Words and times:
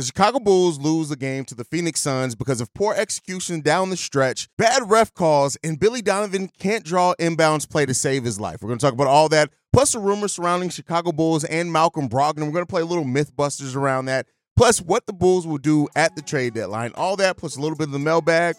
The 0.00 0.06
Chicago 0.06 0.40
Bulls 0.40 0.78
lose 0.78 1.10
the 1.10 1.16
game 1.16 1.44
to 1.44 1.54
the 1.54 1.62
Phoenix 1.62 2.00
Suns 2.00 2.34
because 2.34 2.62
of 2.62 2.72
poor 2.72 2.94
execution 2.94 3.60
down 3.60 3.90
the 3.90 3.98
stretch, 3.98 4.48
bad 4.56 4.88
ref 4.88 5.12
calls, 5.12 5.58
and 5.62 5.78
Billy 5.78 6.00
Donovan 6.00 6.48
can't 6.58 6.82
draw 6.82 7.12
inbounds 7.20 7.68
play 7.68 7.84
to 7.84 7.92
save 7.92 8.24
his 8.24 8.40
life. 8.40 8.62
We're 8.62 8.68
going 8.68 8.78
to 8.78 8.86
talk 8.86 8.94
about 8.94 9.08
all 9.08 9.28
that, 9.28 9.50
plus 9.74 9.92
the 9.92 9.98
rumors 9.98 10.32
surrounding 10.32 10.70
Chicago 10.70 11.12
Bulls 11.12 11.44
and 11.44 11.70
Malcolm 11.70 12.08
Brogdon. 12.08 12.46
We're 12.46 12.52
going 12.52 12.64
to 12.64 12.66
play 12.66 12.80
a 12.80 12.86
little 12.86 13.04
Mythbusters 13.04 13.76
around 13.76 14.06
that, 14.06 14.26
plus 14.56 14.80
what 14.80 15.04
the 15.04 15.12
Bulls 15.12 15.46
will 15.46 15.58
do 15.58 15.86
at 15.94 16.16
the 16.16 16.22
trade 16.22 16.54
deadline. 16.54 16.92
All 16.94 17.16
that, 17.16 17.36
plus 17.36 17.58
a 17.58 17.60
little 17.60 17.76
bit 17.76 17.88
of 17.88 17.92
the 17.92 17.98
mailbag 17.98 18.56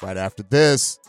right 0.00 0.16
after 0.16 0.44
this. 0.44 1.00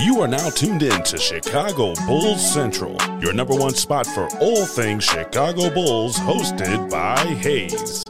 You 0.00 0.20
are 0.20 0.28
now 0.28 0.48
tuned 0.50 0.84
in 0.84 1.02
to 1.02 1.18
Chicago 1.18 1.92
Bulls 2.06 2.52
Central, 2.52 2.96
your 3.20 3.32
number 3.32 3.52
one 3.52 3.74
spot 3.74 4.06
for 4.06 4.28
all 4.38 4.64
things 4.64 5.02
Chicago 5.02 5.74
Bulls, 5.74 6.16
hosted 6.16 6.88
by 6.88 7.16
Haize. 7.16 8.04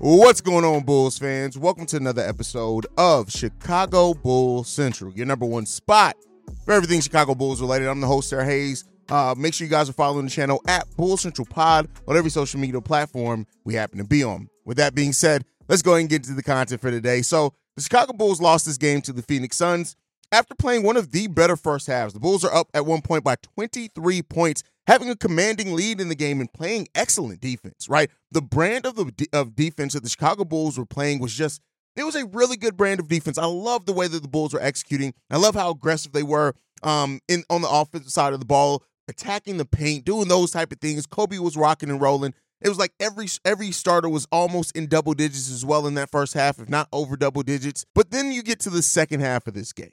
What's 0.00 0.40
going 0.40 0.64
on, 0.64 0.82
Bulls 0.82 1.18
fans? 1.18 1.56
Welcome 1.56 1.86
to 1.86 1.96
another 1.98 2.22
episode 2.22 2.88
of 2.96 3.30
Chicago 3.30 4.12
Bulls 4.12 4.68
Central, 4.68 5.12
your 5.12 5.26
number 5.26 5.46
one 5.46 5.66
spot 5.66 6.16
for 6.64 6.74
everything 6.74 7.00
Chicago 7.00 7.36
Bulls 7.36 7.60
related. 7.60 7.86
I'm 7.86 8.00
the 8.00 8.08
host, 8.08 8.30
Sarah 8.30 8.44
Haize. 8.44 8.86
Uh, 9.08 9.36
make 9.38 9.54
sure 9.54 9.66
you 9.66 9.70
guys 9.70 9.88
are 9.88 9.92
following 9.92 10.24
the 10.24 10.32
channel 10.32 10.60
at 10.66 10.84
Bull 10.96 11.16
Central 11.16 11.46
Pod 11.46 11.88
on 12.08 12.16
every 12.16 12.30
social 12.30 12.58
media 12.58 12.80
platform 12.80 13.46
we 13.64 13.74
happen 13.74 13.98
to 13.98 14.04
be 14.04 14.24
on. 14.24 14.48
With 14.64 14.78
that 14.78 14.96
being 14.96 15.12
said, 15.12 15.44
let's 15.68 15.82
go 15.82 15.92
ahead 15.92 16.00
and 16.00 16.10
get 16.10 16.22
into 16.22 16.34
the 16.34 16.42
content 16.42 16.80
for 16.80 16.90
today. 16.90 17.22
So, 17.22 17.54
the 17.78 17.82
Chicago 17.82 18.12
Bulls 18.12 18.40
lost 18.40 18.66
this 18.66 18.76
game 18.76 19.00
to 19.02 19.12
the 19.12 19.22
Phoenix 19.22 19.56
Suns 19.56 19.94
after 20.32 20.52
playing 20.56 20.82
one 20.82 20.96
of 20.96 21.12
the 21.12 21.28
better 21.28 21.56
first 21.56 21.86
halves. 21.86 22.12
The 22.12 22.18
Bulls 22.18 22.44
are 22.44 22.52
up 22.52 22.68
at 22.74 22.84
one 22.84 23.02
point 23.02 23.22
by 23.22 23.36
23 23.36 24.20
points, 24.22 24.64
having 24.88 25.08
a 25.08 25.14
commanding 25.14 25.72
lead 25.74 26.00
in 26.00 26.08
the 26.08 26.16
game 26.16 26.40
and 26.40 26.52
playing 26.52 26.88
excellent 26.96 27.40
defense, 27.40 27.88
right? 27.88 28.10
The 28.32 28.42
brand 28.42 28.84
of 28.84 28.96
the 28.96 29.28
of 29.32 29.54
defense 29.54 29.94
that 29.94 30.02
the 30.02 30.08
Chicago 30.08 30.44
Bulls 30.44 30.76
were 30.76 30.86
playing 30.86 31.20
was 31.20 31.32
just 31.32 31.62
it 31.94 32.02
was 32.02 32.16
a 32.16 32.26
really 32.26 32.56
good 32.56 32.76
brand 32.76 32.98
of 32.98 33.06
defense. 33.06 33.38
I 33.38 33.46
love 33.46 33.86
the 33.86 33.92
way 33.92 34.08
that 34.08 34.22
the 34.22 34.28
Bulls 34.28 34.52
were 34.52 34.60
executing. 34.60 35.14
I 35.30 35.36
love 35.36 35.54
how 35.54 35.70
aggressive 35.70 36.10
they 36.10 36.24
were 36.24 36.54
um 36.82 37.20
in 37.28 37.44
on 37.48 37.62
the 37.62 37.70
offensive 37.70 38.10
side 38.10 38.32
of 38.32 38.40
the 38.40 38.46
ball, 38.46 38.82
attacking 39.06 39.56
the 39.56 39.64
paint, 39.64 40.04
doing 40.04 40.26
those 40.26 40.50
type 40.50 40.72
of 40.72 40.80
things. 40.80 41.06
Coby 41.06 41.38
was 41.38 41.56
rocking 41.56 41.90
and 41.90 42.00
rolling. 42.00 42.34
It 42.60 42.68
was 42.68 42.78
like 42.78 42.92
every 42.98 43.28
every 43.44 43.70
starter 43.70 44.08
was 44.08 44.26
almost 44.32 44.76
in 44.76 44.86
double 44.88 45.14
digits 45.14 45.50
as 45.50 45.64
well 45.64 45.86
in 45.86 45.94
that 45.94 46.10
first 46.10 46.34
half, 46.34 46.58
if 46.58 46.68
not 46.68 46.88
over 46.92 47.16
double 47.16 47.42
digits. 47.42 47.84
But 47.94 48.10
then 48.10 48.32
you 48.32 48.42
get 48.42 48.60
to 48.60 48.70
the 48.70 48.82
second 48.82 49.20
half 49.20 49.46
of 49.46 49.54
this 49.54 49.72
game. 49.72 49.92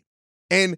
And 0.49 0.77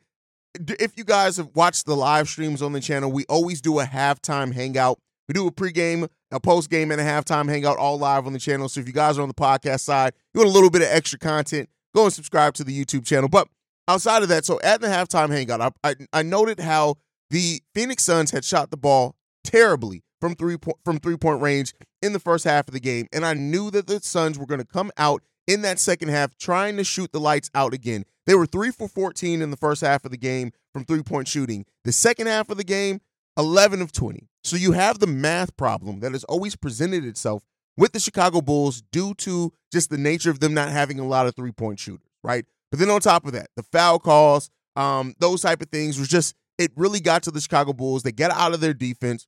if 0.54 0.98
you 0.98 1.04
guys 1.04 1.38
have 1.38 1.50
watched 1.56 1.86
the 1.86 1.96
live 1.96 2.28
streams 2.28 2.62
on 2.62 2.74
the 2.74 2.82
channel, 2.82 3.12
we 3.12 3.26
always 3.30 3.62
do 3.62 3.80
a 3.80 3.86
halftime 3.86 4.54
hangout. 4.54 5.00
We 5.28 5.34
do 5.34 5.48
a 5.48 5.52
pregame, 5.52 6.10
a 6.32 6.40
postgame, 6.40 6.92
and 6.92 7.02
a 7.02 7.04
halftime 7.04 7.50
hangout 7.50 7.78
all 7.78 7.98
live 7.98 8.26
on 8.26 8.34
the 8.34 8.40
channel. 8.40 8.70
So 8.70 8.80
if 8.80 8.88
you 8.88 8.94
guys 8.94 9.18
are 9.18 9.22
on 9.22 9.28
the 9.28 9.34
podcast 9.34 9.82
side, 9.82 10.14
you 10.34 10.40
want 10.40 10.50
a 10.50 10.54
little 10.54 10.70
bit 10.70 10.82
of 10.82 10.88
extra 10.90 11.20
content, 11.20 11.70
go 11.94 12.06
and 12.06 12.14
subscribe 12.14 12.54
to 12.56 12.64
the 12.64 12.86
YouTube 12.86 13.06
channel. 13.06 13.28
But 13.30 13.48
outside 13.88 14.24
of 14.24 14.30
that, 14.30 14.46
so 14.46 14.60
at 14.64 14.82
the 14.82 14.88
halftime 14.88 15.30
hangout, 15.30 15.62
I, 15.62 15.72
I, 15.90 15.96
I 16.14 16.24
noted 16.24 16.60
how 16.60 16.96
the 17.30 17.62
Phoenix 17.74 18.04
Suns 18.04 18.32
had 18.32 18.46
shot 18.46 18.72
the 18.72 18.78
ball 18.78 19.16
terribly 19.44 20.04
from 20.20 20.36
three 20.36 20.58
point 20.58 20.78
from 20.84 21.00
three 21.00 21.18
point 21.18 21.42
range 21.42 21.74
in 22.02 22.14
the 22.14 22.20
first 22.20 22.44
half 22.46 22.68
of 22.68 22.74
the 22.74 22.80
game, 22.80 23.08
and 23.12 23.26
I 23.26 23.34
knew 23.34 23.72
that 23.72 23.88
the 23.88 24.00
Suns 24.00 24.38
were 24.38 24.46
going 24.46 24.62
to 24.62 24.66
come 24.66 24.92
out 24.98 25.24
in 25.48 25.62
that 25.62 25.80
second 25.80 26.10
half 26.10 26.38
trying 26.38 26.78
to 26.78 26.84
shoot 26.84 27.12
the 27.12 27.20
lights 27.20 27.50
out 27.56 27.74
again. 27.74 28.04
They 28.26 28.36
were 28.36 28.46
three 28.46 28.72
for 28.72 28.88
14 28.88 29.42
in 29.42 29.52
the 29.52 29.58
first 29.58 29.82
half 29.82 30.04
of 30.04 30.12
the 30.12 30.18
game 30.18 30.52
from 30.74 30.84
three 30.84 31.04
point 31.04 31.28
shooting. 31.28 31.66
The 31.86 31.92
second 31.92 32.28
half 32.28 32.50
of 32.50 32.58
the 32.58 32.64
game, 32.64 33.00
11 33.38 33.82
of 33.82 33.92
20. 33.92 34.28
So 34.44 34.56
you 34.58 34.74
have 34.74 35.00
the 35.00 35.08
math 35.08 35.56
problem 35.58 36.02
that 36.02 36.12
has 36.12 36.24
always 36.26 36.56
presented 36.56 37.06
itself 37.06 37.44
with 37.78 37.94
the 37.94 38.00
Chicago 38.00 38.42
Bulls 38.42 38.82
due 38.92 39.14
to 39.16 39.54
just 39.72 39.90
the 39.90 39.98
nature 39.98 40.32
of 40.32 40.40
them 40.40 40.54
not 40.54 40.70
having 40.70 41.00
a 41.00 41.08
lot 41.08 41.28
of 41.28 41.36
three 41.36 41.52
point 41.52 41.80
shooters, 41.80 42.08
right? 42.24 42.46
But 42.72 42.80
then 42.80 42.90
on 42.90 43.00
top 43.00 43.26
of 43.26 43.32
that, 43.34 43.48
the 43.56 43.64
foul 43.64 44.00
calls, 44.00 44.50
um, 44.76 45.14
those 45.20 45.42
type 45.42 45.62
of 45.62 45.70
things 45.70 45.98
was 45.98 46.08
just 46.08 46.36
it 46.58 46.72
really 46.76 47.00
got 47.00 47.24
to 47.24 47.32
the 47.32 47.40
Chicago 47.40 47.72
Bulls. 47.74 48.04
They 48.04 48.12
get 48.12 48.32
out 48.32 48.54
of 48.54 48.60
their 48.60 48.74
defense. 48.74 49.28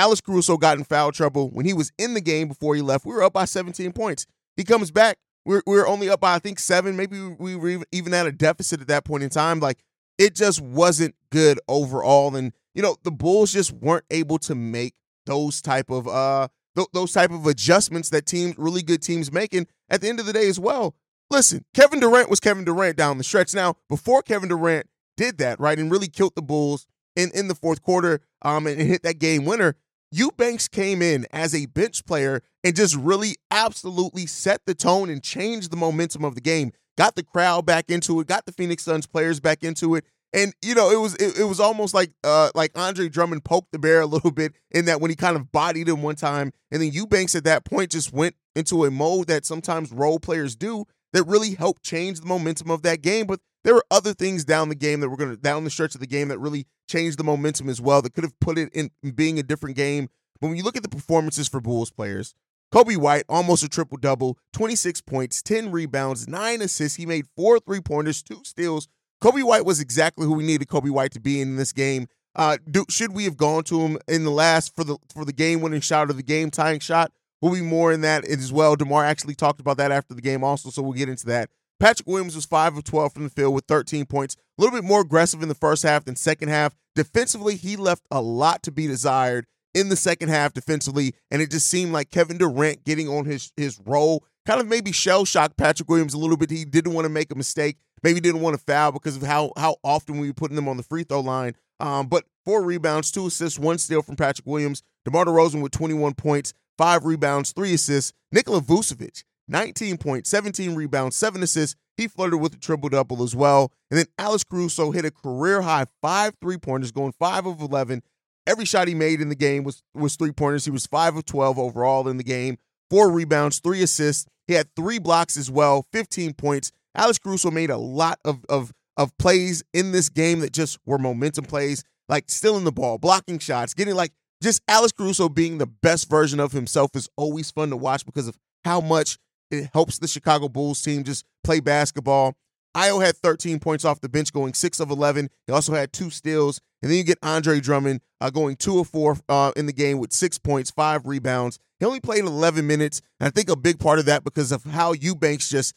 Alex 0.00 0.22
Caruso 0.22 0.56
got 0.56 0.78
in 0.78 0.84
foul 0.84 1.12
trouble 1.12 1.50
when 1.50 1.66
he 1.66 1.74
was 1.74 1.92
in 1.98 2.14
the 2.14 2.22
game 2.22 2.48
before 2.48 2.74
he 2.74 2.80
left. 2.80 3.04
We 3.04 3.12
were 3.12 3.22
up 3.22 3.34
by 3.34 3.44
17 3.44 3.92
points. 3.92 4.26
He 4.56 4.64
comes 4.64 4.90
back. 4.90 5.18
We're, 5.44 5.62
we're 5.66 5.86
only 5.86 6.08
up 6.08 6.20
by, 6.20 6.34
I 6.34 6.38
think, 6.38 6.58
seven. 6.58 6.96
Maybe 6.96 7.20
we 7.20 7.54
were 7.54 7.84
even 7.92 8.14
at 8.14 8.26
a 8.26 8.32
deficit 8.32 8.80
at 8.80 8.88
that 8.88 9.04
point 9.04 9.24
in 9.24 9.28
time. 9.28 9.60
Like, 9.60 9.84
it 10.16 10.34
just 10.34 10.62
wasn't 10.62 11.16
good 11.30 11.60
overall. 11.68 12.34
And, 12.34 12.54
you 12.74 12.80
know, 12.80 12.96
the 13.02 13.10
Bulls 13.10 13.52
just 13.52 13.72
weren't 13.72 14.06
able 14.10 14.38
to 14.38 14.54
make 14.54 14.94
those 15.26 15.60
type 15.60 15.90
of 15.90 16.08
uh 16.08 16.48
th- 16.76 16.88
those 16.94 17.12
type 17.12 17.30
of 17.30 17.46
adjustments 17.46 18.08
that 18.08 18.24
teams, 18.24 18.56
really 18.56 18.82
good 18.82 19.02
teams 19.02 19.30
making 19.30 19.66
at 19.90 20.00
the 20.00 20.08
end 20.08 20.18
of 20.18 20.24
the 20.24 20.32
day 20.32 20.48
as 20.48 20.58
well. 20.58 20.94
Listen, 21.30 21.66
Kevin 21.74 22.00
Durant 22.00 22.30
was 22.30 22.40
Kevin 22.40 22.64
Durant 22.64 22.96
down 22.96 23.18
the 23.18 23.24
stretch. 23.24 23.54
Now, 23.54 23.74
before 23.90 24.22
Kevin 24.22 24.48
Durant 24.48 24.86
did 25.18 25.36
that, 25.38 25.60
right, 25.60 25.78
and 25.78 25.90
really 25.90 26.08
killed 26.08 26.34
the 26.36 26.42
Bulls 26.42 26.86
in, 27.16 27.30
in 27.34 27.48
the 27.48 27.54
fourth 27.54 27.82
quarter 27.82 28.20
um, 28.42 28.66
and, 28.66 28.80
and 28.80 28.88
hit 28.88 29.02
that 29.02 29.18
game 29.18 29.44
winner, 29.44 29.76
Eubanks 30.12 30.66
came 30.68 31.02
in 31.02 31.26
as 31.32 31.54
a 31.54 31.66
bench 31.66 32.04
player 32.04 32.42
and 32.64 32.74
just 32.74 32.96
really 32.96 33.36
absolutely 33.50 34.26
set 34.26 34.60
the 34.66 34.74
tone 34.74 35.08
and 35.08 35.22
changed 35.22 35.70
the 35.70 35.76
momentum 35.76 36.24
of 36.24 36.34
the 36.34 36.40
game. 36.40 36.72
Got 36.98 37.14
the 37.14 37.22
crowd 37.22 37.64
back 37.64 37.90
into 37.90 38.20
it, 38.20 38.26
got 38.26 38.44
the 38.44 38.52
Phoenix 38.52 38.82
Suns 38.82 39.06
players 39.06 39.40
back 39.40 39.62
into 39.62 39.94
it. 39.94 40.04
And 40.32 40.52
you 40.62 40.74
know, 40.74 40.90
it 40.90 41.00
was 41.00 41.14
it, 41.16 41.40
it 41.40 41.44
was 41.44 41.60
almost 41.60 41.94
like 41.94 42.12
uh 42.22 42.50
like 42.54 42.76
Andre 42.76 43.08
Drummond 43.08 43.44
poked 43.44 43.72
the 43.72 43.78
bear 43.78 44.00
a 44.00 44.06
little 44.14 44.30
bit 44.30 44.52
in 44.70 44.84
that 44.84 45.00
when 45.00 45.10
he 45.10 45.16
kind 45.16 45.36
of 45.36 45.50
bodied 45.52 45.88
him 45.88 46.02
one 46.02 46.16
time, 46.16 46.52
and 46.70 46.82
then 46.82 46.92
Eubanks 46.92 47.34
at 47.34 47.44
that 47.44 47.64
point 47.64 47.90
just 47.90 48.12
went 48.12 48.34
into 48.54 48.84
a 48.84 48.90
mode 48.90 49.28
that 49.28 49.44
sometimes 49.44 49.92
role 49.92 50.20
players 50.20 50.54
do 50.56 50.84
that 51.12 51.24
really 51.24 51.54
helped 51.54 51.82
change 51.82 52.20
the 52.20 52.26
momentum 52.26 52.70
of 52.70 52.82
that 52.82 53.02
game. 53.02 53.26
But 53.26 53.40
there 53.64 53.74
were 53.74 53.84
other 53.90 54.14
things 54.14 54.44
down 54.44 54.68
the 54.68 54.74
game 54.74 55.00
that 55.00 55.08
were 55.08 55.16
going 55.16 55.30
to 55.30 55.36
down 55.36 55.64
the 55.64 55.70
stretch 55.70 55.94
of 55.94 56.00
the 56.00 56.06
game 56.06 56.28
that 56.28 56.38
really 56.38 56.66
changed 56.88 57.18
the 57.18 57.24
momentum 57.24 57.68
as 57.68 57.80
well. 57.80 58.02
That 58.02 58.14
could 58.14 58.24
have 58.24 58.38
put 58.40 58.58
it 58.58 58.72
in 58.72 58.90
being 59.14 59.38
a 59.38 59.42
different 59.42 59.76
game. 59.76 60.08
But 60.40 60.48
when 60.48 60.56
you 60.56 60.62
look 60.62 60.76
at 60.76 60.82
the 60.82 60.88
performances 60.88 61.48
for 61.48 61.60
Bulls 61.60 61.90
players, 61.90 62.34
Coby 62.72 62.96
White 62.96 63.24
almost 63.28 63.64
a 63.64 63.68
triple 63.68 63.98
double, 63.98 64.38
26 64.52 65.00
points, 65.02 65.42
10 65.42 65.70
rebounds, 65.70 66.28
nine 66.28 66.62
assists. 66.62 66.96
He 66.96 67.04
made 67.04 67.26
four 67.36 67.58
three 67.58 67.80
pointers, 67.80 68.22
two 68.22 68.42
steals. 68.44 68.88
Coby 69.22 69.42
White 69.42 69.64
was 69.64 69.80
exactly 69.80 70.26
who 70.26 70.34
we 70.34 70.44
needed 70.44 70.68
Coby 70.68 70.90
White 70.90 71.12
to 71.12 71.20
be 71.20 71.40
in 71.40 71.56
this 71.56 71.72
game. 71.72 72.06
Uh, 72.36 72.56
do, 72.70 72.84
should 72.88 73.12
we 73.12 73.24
have 73.24 73.36
gone 73.36 73.64
to 73.64 73.80
him 73.80 73.98
in 74.06 74.24
the 74.24 74.30
last 74.30 74.74
for 74.74 74.84
the 74.84 74.96
for 75.12 75.24
the 75.24 75.32
game 75.32 75.60
winning 75.60 75.80
shot 75.80 76.08
or 76.08 76.12
the 76.12 76.22
game 76.22 76.50
tying 76.50 76.80
shot? 76.80 77.12
We'll 77.42 77.52
be 77.54 77.60
more 77.60 77.92
in 77.92 78.02
that 78.02 78.24
as 78.24 78.52
well. 78.52 78.76
DeMar 78.76 79.04
actually 79.04 79.34
talked 79.34 79.60
about 79.60 79.78
that 79.78 79.90
after 79.90 80.14
the 80.14 80.20
game 80.20 80.44
also, 80.44 80.70
so 80.70 80.82
we'll 80.82 80.92
get 80.92 81.08
into 81.08 81.26
that. 81.26 81.50
Patrick 81.80 82.06
Williams 82.06 82.36
was 82.36 82.44
5 82.44 82.76
of 82.76 82.84
12 82.84 83.14
from 83.14 83.24
the 83.24 83.30
field 83.30 83.54
with 83.54 83.64
13 83.64 84.04
points. 84.04 84.36
A 84.36 84.62
little 84.62 84.78
bit 84.78 84.86
more 84.86 85.00
aggressive 85.00 85.42
in 85.42 85.48
the 85.48 85.54
first 85.54 85.82
half 85.82 86.04
than 86.04 86.14
second 86.14 86.50
half. 86.50 86.74
Defensively, 86.94 87.56
he 87.56 87.76
left 87.76 88.04
a 88.10 88.20
lot 88.20 88.62
to 88.64 88.70
be 88.70 88.86
desired 88.86 89.46
in 89.74 89.88
the 89.88 89.96
second 89.96 90.28
half 90.28 90.52
defensively, 90.52 91.14
and 91.30 91.40
it 91.40 91.50
just 91.50 91.68
seemed 91.68 91.92
like 91.92 92.10
Kevin 92.10 92.38
Durant 92.38 92.84
getting 92.84 93.08
on 93.08 93.24
his 93.24 93.52
his 93.56 93.80
role 93.86 94.24
kind 94.46 94.60
of 94.60 94.66
maybe 94.66 94.92
shell 94.92 95.24
shocked 95.24 95.56
Patrick 95.56 95.88
Williams 95.88 96.14
a 96.14 96.18
little 96.18 96.36
bit. 96.36 96.50
He 96.50 96.64
didn't 96.64 96.92
want 96.92 97.04
to 97.04 97.10
make 97.10 97.30
a 97.30 97.36
mistake, 97.36 97.76
maybe 98.02 98.20
didn't 98.20 98.40
want 98.40 98.56
to 98.56 98.62
foul 98.62 98.92
because 98.92 99.16
of 99.16 99.22
how 99.22 99.52
how 99.56 99.76
often 99.82 100.18
we 100.18 100.28
were 100.28 100.34
putting 100.34 100.56
them 100.56 100.68
on 100.68 100.76
the 100.76 100.82
free 100.82 101.04
throw 101.04 101.20
line. 101.20 101.54
Um, 101.78 102.08
but 102.08 102.24
four 102.44 102.62
rebounds, 102.62 103.10
two 103.10 103.26
assists, 103.26 103.58
one 103.58 103.78
steal 103.78 104.02
from 104.02 104.16
Patrick 104.16 104.46
Williams. 104.46 104.82
DeMar 105.04 105.24
DeRozan 105.24 105.62
with 105.62 105.72
21 105.72 106.14
points, 106.14 106.52
five 106.76 107.04
rebounds, 107.06 107.52
three 107.52 107.72
assists. 107.72 108.12
Nikola 108.32 108.60
Vucevic, 108.60 109.24
19 109.50 109.98
points, 109.98 110.30
17 110.30 110.74
rebounds, 110.74 111.16
seven 111.16 111.42
assists. 111.42 111.76
He 111.96 112.08
flirted 112.08 112.40
with 112.40 112.54
a 112.54 112.58
triple 112.58 112.88
double 112.88 113.22
as 113.22 113.34
well. 113.34 113.72
And 113.90 113.98
then 113.98 114.06
Alex 114.18 114.44
Caruso 114.44 114.90
hit 114.90 115.04
a 115.04 115.10
career 115.10 115.60
high 115.60 115.86
five 116.00 116.34
three 116.40 116.56
pointers, 116.56 116.92
going 116.92 117.12
five 117.18 117.46
of 117.46 117.60
11. 117.60 118.02
Every 118.46 118.64
shot 118.64 118.88
he 118.88 118.94
made 118.94 119.20
in 119.20 119.28
the 119.28 119.34
game 119.34 119.64
was 119.64 119.82
was 119.94 120.16
three 120.16 120.32
pointers. 120.32 120.64
He 120.64 120.70
was 120.70 120.86
five 120.86 121.16
of 121.16 121.26
12 121.26 121.58
overall 121.58 122.08
in 122.08 122.16
the 122.16 122.24
game, 122.24 122.56
four 122.88 123.10
rebounds, 123.10 123.58
three 123.58 123.82
assists. 123.82 124.26
He 124.46 124.54
had 124.54 124.74
three 124.74 124.98
blocks 124.98 125.36
as 125.36 125.50
well, 125.50 125.86
15 125.92 126.34
points. 126.34 126.72
Alex 126.94 127.18
Caruso 127.18 127.50
made 127.50 127.70
a 127.70 127.76
lot 127.76 128.18
of 128.24 128.44
of 128.48 128.72
of 128.96 129.16
plays 129.18 129.62
in 129.72 129.92
this 129.92 130.08
game 130.08 130.40
that 130.40 130.52
just 130.52 130.78
were 130.86 130.98
momentum 130.98 131.44
plays, 131.44 131.84
like 132.08 132.24
stealing 132.28 132.64
the 132.64 132.72
ball, 132.72 132.98
blocking 132.98 133.38
shots, 133.38 133.74
getting 133.74 133.94
like 133.94 134.12
just 134.42 134.62
Alex 134.68 134.92
Caruso 134.92 135.28
being 135.28 135.58
the 135.58 135.66
best 135.66 136.08
version 136.08 136.40
of 136.40 136.52
himself 136.52 136.90
is 136.94 137.08
always 137.16 137.50
fun 137.50 137.70
to 137.70 137.76
watch 137.76 138.06
because 138.06 138.26
of 138.26 138.38
how 138.64 138.80
much 138.80 139.18
it 139.50 139.70
helps 139.72 139.98
the 139.98 140.08
Chicago 140.08 140.48
Bulls 140.48 140.82
team 140.82 141.04
just 141.04 141.24
play 141.44 141.60
basketball. 141.60 142.34
Ayo 142.76 143.04
had 143.04 143.16
13 143.16 143.58
points 143.58 143.84
off 143.84 144.00
the 144.00 144.08
bench, 144.08 144.32
going 144.32 144.54
6 144.54 144.80
of 144.80 144.90
11. 144.90 145.28
He 145.46 145.52
also 145.52 145.74
had 145.74 145.92
two 145.92 146.10
steals. 146.10 146.60
And 146.82 146.90
then 146.90 146.98
you 146.98 147.04
get 147.04 147.18
Andre 147.22 147.60
Drummond 147.60 148.00
uh, 148.20 148.30
going 148.30 148.56
2 148.56 148.78
of 148.78 148.88
4 148.88 149.18
uh, 149.28 149.52
in 149.56 149.66
the 149.66 149.72
game 149.72 149.98
with 149.98 150.12
six 150.12 150.38
points, 150.38 150.70
five 150.70 151.06
rebounds. 151.06 151.58
He 151.78 151.86
only 151.86 152.00
played 152.00 152.24
11 152.24 152.66
minutes. 152.66 153.02
And 153.18 153.26
I 153.26 153.30
think 153.30 153.50
a 153.50 153.56
big 153.56 153.78
part 153.78 153.98
of 153.98 154.06
that 154.06 154.24
because 154.24 154.52
of 154.52 154.64
how 154.64 154.92
Eubanks 154.92 155.48
just 155.48 155.74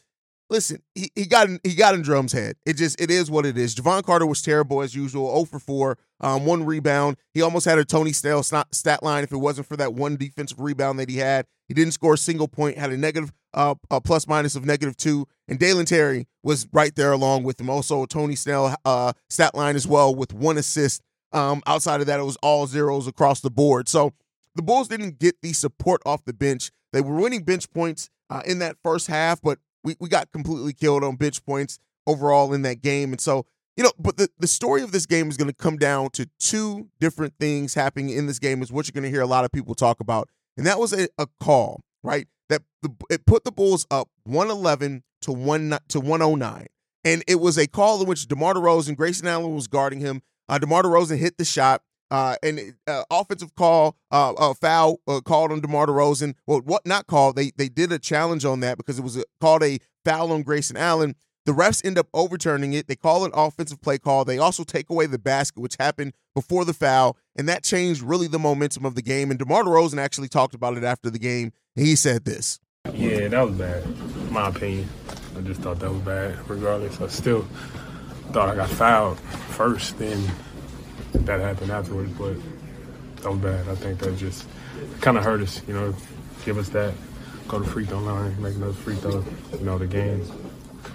listen, 0.50 0.82
he, 0.94 1.10
he 1.14 1.26
got 1.26 1.48
in, 1.48 1.58
he 1.64 1.74
got 1.74 1.94
in 1.94 2.02
Drum's 2.02 2.32
head. 2.32 2.56
It 2.64 2.74
just 2.74 3.00
it 3.00 3.10
is 3.10 3.30
what 3.30 3.46
it 3.46 3.58
is. 3.58 3.74
Jevon 3.74 4.04
Carter 4.04 4.26
was 4.26 4.42
terrible 4.42 4.82
as 4.82 4.94
usual, 4.94 5.32
0 5.32 5.44
for 5.44 5.58
4, 5.58 5.98
um, 6.20 6.46
one 6.46 6.64
rebound. 6.64 7.16
He 7.32 7.42
almost 7.42 7.64
had 7.64 7.78
a 7.78 7.84
Tony 7.84 8.12
Snell 8.12 8.42
stat 8.42 9.02
line 9.02 9.24
if 9.24 9.32
it 9.32 9.38
wasn't 9.38 9.66
for 9.66 9.76
that 9.76 9.94
one 9.94 10.16
defensive 10.16 10.60
rebound 10.60 10.98
that 10.98 11.10
he 11.10 11.16
had. 11.16 11.46
He 11.68 11.74
didn't 11.74 11.92
score 11.92 12.14
a 12.14 12.18
single 12.18 12.48
point, 12.48 12.78
had 12.78 12.92
a 12.92 12.96
negative 12.96 13.32
uh, 13.54 13.74
a 13.90 14.00
plus 14.00 14.26
minus 14.26 14.56
of 14.56 14.64
negative 14.64 14.96
two, 14.96 15.26
and 15.48 15.58
Dalen 15.58 15.86
Terry 15.86 16.26
was 16.42 16.66
right 16.72 16.94
there 16.94 17.12
along 17.12 17.44
with 17.44 17.60
him. 17.60 17.70
Also, 17.70 18.04
Tony 18.04 18.34
Snell 18.34 18.74
uh, 18.84 19.12
stat 19.30 19.54
line 19.54 19.76
as 19.76 19.86
well 19.86 20.14
with 20.14 20.34
one 20.34 20.58
assist. 20.58 21.02
Um, 21.32 21.62
outside 21.66 22.00
of 22.00 22.06
that, 22.06 22.20
it 22.20 22.24
was 22.24 22.36
all 22.42 22.66
zeros 22.66 23.06
across 23.06 23.40
the 23.40 23.50
board. 23.50 23.88
So 23.88 24.12
the 24.54 24.62
Bulls 24.62 24.88
didn't 24.88 25.18
get 25.18 25.40
the 25.42 25.52
support 25.52 26.02
off 26.04 26.24
the 26.24 26.32
bench. 26.32 26.70
They 26.92 27.00
were 27.00 27.14
winning 27.14 27.42
bench 27.42 27.70
points 27.72 28.10
uh, 28.30 28.42
in 28.46 28.58
that 28.60 28.76
first 28.82 29.08
half, 29.08 29.40
but 29.40 29.58
we, 29.82 29.96
we 29.98 30.08
got 30.08 30.32
completely 30.32 30.72
killed 30.72 31.02
on 31.02 31.16
bench 31.16 31.44
points 31.44 31.78
overall 32.06 32.52
in 32.52 32.62
that 32.62 32.82
game. 32.82 33.12
And 33.12 33.20
so, 33.20 33.46
you 33.76 33.82
know, 33.82 33.90
but 33.98 34.16
the, 34.16 34.28
the 34.38 34.46
story 34.46 34.82
of 34.82 34.92
this 34.92 35.06
game 35.06 35.28
is 35.28 35.36
going 35.36 35.50
to 35.50 35.54
come 35.54 35.76
down 35.76 36.10
to 36.10 36.28
two 36.38 36.88
different 37.00 37.34
things 37.40 37.74
happening 37.74 38.10
in 38.10 38.26
this 38.26 38.38
game, 38.38 38.62
is 38.62 38.70
what 38.70 38.86
you're 38.86 38.92
going 38.92 39.10
to 39.10 39.10
hear 39.10 39.22
a 39.22 39.26
lot 39.26 39.44
of 39.44 39.50
people 39.50 39.74
talk 39.74 40.00
about. 40.00 40.28
And 40.56 40.66
that 40.66 40.78
was 40.78 40.92
a, 40.92 41.08
a 41.18 41.26
call, 41.40 41.82
right? 42.02 42.26
That 42.48 42.62
the, 42.82 42.90
it 43.10 43.26
put 43.26 43.44
the 43.44 43.52
Bulls 43.52 43.86
up 43.90 44.08
111 44.24 45.02
to 45.22 45.32
one 45.32 45.78
to 45.88 46.00
109. 46.00 46.66
And 47.04 47.22
it 47.26 47.36
was 47.36 47.58
a 47.58 47.66
call 47.66 48.00
in 48.00 48.06
which 48.06 48.26
DeMar 48.28 48.54
DeRozan, 48.54 48.96
Grayson 48.96 49.28
Allen 49.28 49.54
was 49.54 49.66
guarding 49.66 50.00
him. 50.00 50.22
Uh, 50.48 50.58
DeMar 50.58 50.82
DeRozan 50.82 51.18
hit 51.18 51.36
the 51.36 51.44
shot. 51.44 51.82
Uh, 52.10 52.36
and 52.42 52.74
uh, 52.86 53.02
offensive 53.10 53.54
call, 53.56 53.96
uh, 54.10 54.54
foul 54.54 55.00
uh, 55.08 55.20
called 55.20 55.50
on 55.50 55.60
DeMar 55.60 55.86
DeRozan. 55.86 56.34
Well, 56.46 56.60
what 56.60 56.86
not 56.86 57.06
called? 57.06 57.34
They 57.34 57.50
they 57.56 57.68
did 57.68 57.90
a 57.90 57.98
challenge 57.98 58.44
on 58.44 58.60
that 58.60 58.76
because 58.76 58.98
it 58.98 59.02
was 59.02 59.16
a, 59.16 59.24
called 59.40 59.64
a 59.64 59.80
foul 60.04 60.30
on 60.30 60.42
Grayson 60.42 60.76
Allen. 60.76 61.16
The 61.46 61.52
refs 61.52 61.84
end 61.84 61.98
up 61.98 62.08
overturning 62.14 62.72
it. 62.72 62.88
They 62.88 62.96
call 62.96 63.26
an 63.26 63.30
offensive 63.34 63.82
play 63.82 63.98
call. 63.98 64.24
They 64.24 64.38
also 64.38 64.64
take 64.64 64.88
away 64.88 65.04
the 65.04 65.18
basket, 65.18 65.60
which 65.60 65.76
happened 65.78 66.14
before 66.34 66.64
the 66.64 66.72
foul, 66.72 67.18
and 67.36 67.46
that 67.48 67.62
changed 67.62 68.00
really 68.00 68.28
the 68.28 68.38
momentum 68.38 68.86
of 68.86 68.94
the 68.94 69.02
game. 69.02 69.30
And 69.30 69.38
DeMar 69.38 69.64
DeRozan 69.64 69.98
actually 69.98 70.28
talked 70.28 70.54
about 70.54 70.78
it 70.78 70.84
after 70.84 71.10
the 71.10 71.18
game. 71.18 71.52
And 71.76 71.84
he 71.84 71.96
said 71.96 72.24
this. 72.24 72.60
Yeah, 72.94 73.28
that 73.28 73.46
was 73.46 73.56
bad, 73.56 73.84
my 74.30 74.48
opinion. 74.48 74.88
I 75.36 75.42
just 75.42 75.60
thought 75.60 75.80
that 75.80 75.90
was 75.90 76.00
bad. 76.00 76.48
Regardless, 76.48 77.00
I 77.00 77.08
still 77.08 77.42
thought 78.32 78.48
I 78.48 78.54
got 78.54 78.70
fouled 78.70 79.20
first. 79.20 79.98
Then 79.98 80.22
that 81.12 81.40
happened 81.40 81.70
afterwards, 81.70 82.12
but 82.12 82.36
that 83.22 83.30
was 83.30 83.40
bad. 83.40 83.68
I 83.68 83.74
think 83.74 83.98
that 84.00 84.16
just 84.16 84.46
kind 85.00 85.18
of 85.18 85.24
hurt 85.24 85.42
us, 85.42 85.60
you 85.66 85.74
know, 85.74 85.94
give 86.44 86.56
us 86.56 86.70
that, 86.70 86.94
go 87.48 87.58
to 87.58 87.64
free 87.64 87.84
throw 87.84 87.98
line, 87.98 88.40
make 88.40 88.54
another 88.54 88.72
free 88.72 88.96
throw. 88.96 89.24
You 89.52 89.64
know, 89.64 89.78
the 89.78 89.86
game 89.86 90.22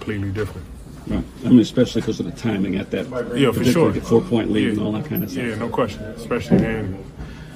completely 0.00 0.30
different. 0.30 0.66
Right. 1.06 1.24
I 1.44 1.48
mean, 1.48 1.60
especially 1.60 2.00
because 2.00 2.20
of 2.20 2.26
the 2.26 2.32
timing 2.32 2.76
at 2.76 2.90
that. 2.90 3.06
Yeah, 3.36 3.52
for 3.52 3.64
sure. 3.64 3.92
The 3.92 4.00
four 4.00 4.22
point 4.22 4.50
lead 4.50 4.64
yeah. 4.64 4.70
and 4.70 4.80
all 4.80 4.92
that 4.92 5.04
kind 5.04 5.22
of 5.22 5.30
stuff. 5.30 5.44
Yeah, 5.44 5.54
no 5.56 5.68
question. 5.68 6.02
Especially 6.02 6.58
then. 6.58 7.04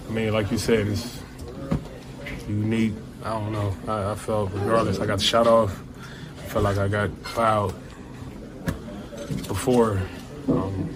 I 0.08 0.12
mean, 0.12 0.32
like 0.32 0.50
you 0.50 0.58
said, 0.58 0.86
it's 0.86 1.20
you 2.48 2.54
need. 2.54 2.94
I 3.24 3.30
don't 3.30 3.52
know. 3.52 3.74
I, 3.88 4.12
I 4.12 4.14
felt 4.14 4.52
regardless, 4.52 4.98
I 4.98 5.06
got 5.06 5.20
shot 5.20 5.46
off. 5.46 5.82
I 6.38 6.46
felt 6.48 6.64
like 6.64 6.76
I 6.76 6.88
got 6.88 7.10
fouled 7.22 7.74
before. 9.48 10.02
Um, 10.48 10.94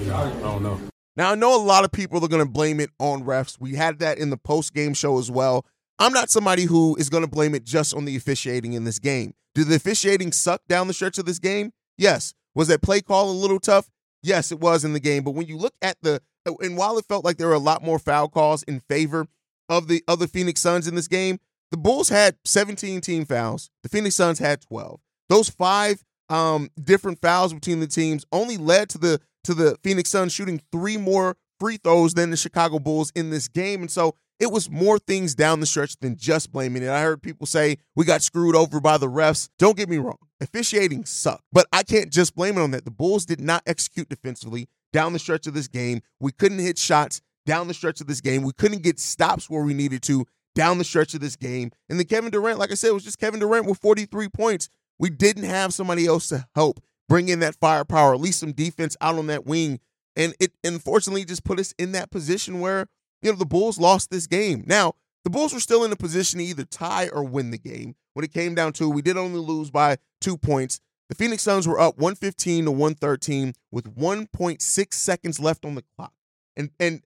I 0.00 0.30
don't 0.40 0.62
know. 0.62 0.78
Now 1.16 1.32
I 1.32 1.34
know 1.34 1.60
a 1.60 1.62
lot 1.62 1.84
of 1.84 1.92
people 1.92 2.22
are 2.24 2.28
going 2.28 2.44
to 2.44 2.50
blame 2.50 2.78
it 2.78 2.90
on 2.98 3.24
refs. 3.24 3.58
We 3.58 3.74
had 3.74 3.98
that 4.00 4.18
in 4.18 4.30
the 4.30 4.36
post 4.36 4.74
game 4.74 4.94
show 4.94 5.18
as 5.18 5.30
well. 5.30 5.64
I'm 5.98 6.12
not 6.12 6.30
somebody 6.30 6.64
who 6.64 6.96
is 6.96 7.08
going 7.08 7.24
to 7.24 7.30
blame 7.30 7.54
it 7.54 7.64
just 7.64 7.94
on 7.94 8.04
the 8.04 8.16
officiating 8.16 8.72
in 8.72 8.84
this 8.84 8.98
game. 8.98 9.34
Did 9.54 9.66
the 9.68 9.76
officiating 9.76 10.32
suck 10.32 10.62
down 10.68 10.86
the 10.86 10.94
stretch 10.94 11.18
of 11.18 11.24
this 11.24 11.38
game? 11.38 11.72
Yes. 11.96 12.34
Was 12.54 12.68
that 12.68 12.82
play 12.82 13.00
call 13.00 13.30
a 13.30 13.32
little 13.32 13.58
tough? 13.58 13.90
Yes, 14.22 14.52
it 14.52 14.60
was 14.60 14.84
in 14.84 14.92
the 14.92 15.00
game. 15.00 15.24
But 15.24 15.32
when 15.32 15.46
you 15.46 15.56
look 15.56 15.74
at 15.82 15.96
the 16.02 16.20
and 16.46 16.76
while 16.78 16.96
it 16.96 17.04
felt 17.04 17.24
like 17.24 17.36
there 17.36 17.48
were 17.48 17.54
a 17.54 17.58
lot 17.58 17.82
more 17.82 17.98
foul 17.98 18.28
calls 18.28 18.62
in 18.62 18.80
favor 18.80 19.26
of 19.68 19.86
the 19.88 20.02
other 20.08 20.26
Phoenix 20.26 20.60
Suns 20.60 20.88
in 20.88 20.94
this 20.94 21.08
game, 21.08 21.38
the 21.70 21.76
Bulls 21.76 22.08
had 22.08 22.36
17 22.46 23.02
team 23.02 23.26
fouls. 23.26 23.68
The 23.82 23.90
Phoenix 23.90 24.14
Suns 24.14 24.38
had 24.38 24.62
12. 24.62 24.98
Those 25.28 25.50
five 25.50 26.02
um, 26.30 26.70
different 26.82 27.20
fouls 27.20 27.52
between 27.52 27.80
the 27.80 27.86
teams 27.86 28.24
only 28.32 28.56
led 28.56 28.88
to 28.90 28.98
the 28.98 29.20
to 29.44 29.54
the 29.54 29.76
Phoenix 29.82 30.10
Suns 30.10 30.32
shooting 30.32 30.60
three 30.72 30.96
more 30.96 31.36
free 31.60 31.76
throws 31.76 32.14
than 32.14 32.30
the 32.30 32.36
Chicago 32.36 32.78
Bulls 32.78 33.12
in 33.14 33.30
this 33.30 33.48
game. 33.48 33.80
And 33.80 33.90
so 33.90 34.14
it 34.40 34.52
was 34.52 34.70
more 34.70 34.98
things 34.98 35.34
down 35.34 35.60
the 35.60 35.66
stretch 35.66 35.96
than 35.98 36.16
just 36.16 36.52
blaming 36.52 36.82
it. 36.82 36.90
I 36.90 37.02
heard 37.02 37.22
people 37.22 37.46
say 37.46 37.78
we 37.96 38.04
got 38.04 38.22
screwed 38.22 38.54
over 38.54 38.80
by 38.80 38.98
the 38.98 39.08
refs. 39.08 39.48
Don't 39.58 39.76
get 39.76 39.88
me 39.88 39.98
wrong, 39.98 40.18
officiating 40.40 41.04
sucked, 41.04 41.44
but 41.52 41.66
I 41.72 41.82
can't 41.82 42.10
just 42.10 42.34
blame 42.34 42.56
it 42.58 42.62
on 42.62 42.70
that. 42.72 42.84
The 42.84 42.90
Bulls 42.90 43.26
did 43.26 43.40
not 43.40 43.62
execute 43.66 44.08
defensively 44.08 44.68
down 44.92 45.12
the 45.12 45.18
stretch 45.18 45.46
of 45.46 45.54
this 45.54 45.68
game. 45.68 46.00
We 46.20 46.32
couldn't 46.32 46.60
hit 46.60 46.78
shots 46.78 47.20
down 47.46 47.68
the 47.68 47.74
stretch 47.74 48.00
of 48.00 48.06
this 48.06 48.20
game. 48.20 48.42
We 48.42 48.52
couldn't 48.52 48.82
get 48.82 49.00
stops 49.00 49.48
where 49.48 49.62
we 49.62 49.74
needed 49.74 50.02
to 50.02 50.26
down 50.54 50.78
the 50.78 50.84
stretch 50.84 51.14
of 51.14 51.20
this 51.20 51.36
game. 51.36 51.70
And 51.88 51.98
then 51.98 52.06
Kevin 52.06 52.30
Durant, 52.30 52.58
like 52.58 52.70
I 52.70 52.74
said, 52.74 52.90
was 52.90 53.04
just 53.04 53.18
Kevin 53.18 53.40
Durant 53.40 53.66
with 53.66 53.78
43 53.78 54.28
points. 54.28 54.68
We 54.98 55.10
didn't 55.10 55.44
have 55.44 55.72
somebody 55.72 56.06
else 56.06 56.28
to 56.28 56.46
help 56.54 56.80
bring 57.08 57.28
in 57.28 57.40
that 57.40 57.54
firepower, 57.56 58.12
at 58.12 58.20
least 58.20 58.40
some 58.40 58.52
defense 58.52 58.96
out 59.00 59.16
on 59.16 59.28
that 59.28 59.46
wing. 59.46 59.80
And 60.16 60.34
it 60.40 60.52
unfortunately 60.64 61.24
just 61.24 61.44
put 61.44 61.60
us 61.60 61.72
in 61.78 61.92
that 61.92 62.10
position 62.10 62.60
where, 62.60 62.88
you 63.22 63.30
know, 63.30 63.38
the 63.38 63.46
Bulls 63.46 63.78
lost 63.78 64.10
this 64.10 64.26
game. 64.26 64.64
Now, 64.66 64.94
the 65.24 65.30
Bulls 65.30 65.52
were 65.52 65.60
still 65.60 65.84
in 65.84 65.92
a 65.92 65.96
position 65.96 66.38
to 66.38 66.44
either 66.44 66.64
tie 66.64 67.08
or 67.08 67.24
win 67.24 67.50
the 67.50 67.58
game. 67.58 67.94
When 68.14 68.24
it 68.24 68.32
came 68.32 68.54
down 68.54 68.72
to, 68.74 68.88
we 68.88 69.02
did 69.02 69.16
only 69.16 69.40
lose 69.40 69.70
by 69.70 69.98
two 70.20 70.36
points. 70.36 70.80
The 71.08 71.14
Phoenix 71.14 71.42
Suns 71.42 71.66
were 71.66 71.80
up 71.80 71.98
115 71.98 72.66
to 72.66 72.70
113 72.70 73.54
with 73.70 73.96
1.6 73.96 74.92
seconds 74.92 75.40
left 75.40 75.64
on 75.64 75.74
the 75.74 75.84
clock. 75.96 76.12
And 76.56 76.70
and 76.78 77.02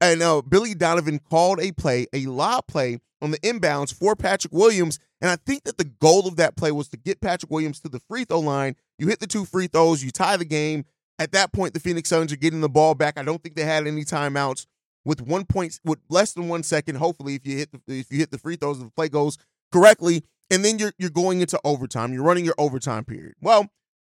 and 0.00 0.22
uh, 0.22 0.42
Billy 0.42 0.74
Donovan 0.74 1.18
called 1.18 1.58
a 1.60 1.72
play, 1.72 2.06
a 2.12 2.26
lob 2.26 2.66
play 2.68 2.98
on 3.20 3.32
the 3.32 3.38
inbounds 3.38 3.92
for 3.92 4.14
Patrick 4.14 4.52
Williams. 4.52 4.98
And 5.20 5.30
I 5.30 5.36
think 5.36 5.64
that 5.64 5.78
the 5.78 5.84
goal 5.84 6.28
of 6.28 6.36
that 6.36 6.56
play 6.56 6.70
was 6.70 6.88
to 6.88 6.96
get 6.96 7.20
Patrick 7.20 7.50
Williams 7.50 7.80
to 7.80 7.88
the 7.88 8.00
free 8.00 8.24
throw 8.24 8.40
line 8.40 8.76
you 9.02 9.08
hit 9.08 9.18
the 9.18 9.26
two 9.26 9.44
free 9.44 9.66
throws, 9.66 10.04
you 10.04 10.12
tie 10.12 10.36
the 10.36 10.44
game. 10.44 10.84
At 11.18 11.32
that 11.32 11.52
point, 11.52 11.74
the 11.74 11.80
Phoenix 11.80 12.08
Suns 12.08 12.32
are 12.32 12.36
getting 12.36 12.60
the 12.60 12.68
ball 12.68 12.94
back. 12.94 13.18
I 13.18 13.24
don't 13.24 13.42
think 13.42 13.56
they 13.56 13.64
had 13.64 13.86
any 13.86 14.04
timeouts 14.04 14.66
with 15.04 15.20
one 15.20 15.44
point 15.44 15.80
with 15.84 15.98
less 16.08 16.32
than 16.32 16.48
one 16.48 16.62
second. 16.62 16.96
Hopefully, 16.96 17.34
if 17.34 17.46
you 17.46 17.58
hit 17.58 17.70
the, 17.72 17.80
if 17.86 18.10
you 18.10 18.18
hit 18.18 18.30
the 18.30 18.38
free 18.38 18.56
throws, 18.56 18.78
the 18.78 18.90
play 18.90 19.08
goes 19.08 19.38
correctly, 19.72 20.24
and 20.50 20.64
then 20.64 20.78
you're 20.78 20.92
you're 20.98 21.10
going 21.10 21.40
into 21.40 21.58
overtime. 21.64 22.12
You're 22.12 22.24
running 22.24 22.44
your 22.44 22.54
overtime 22.58 23.04
period. 23.04 23.34
Well, 23.40 23.68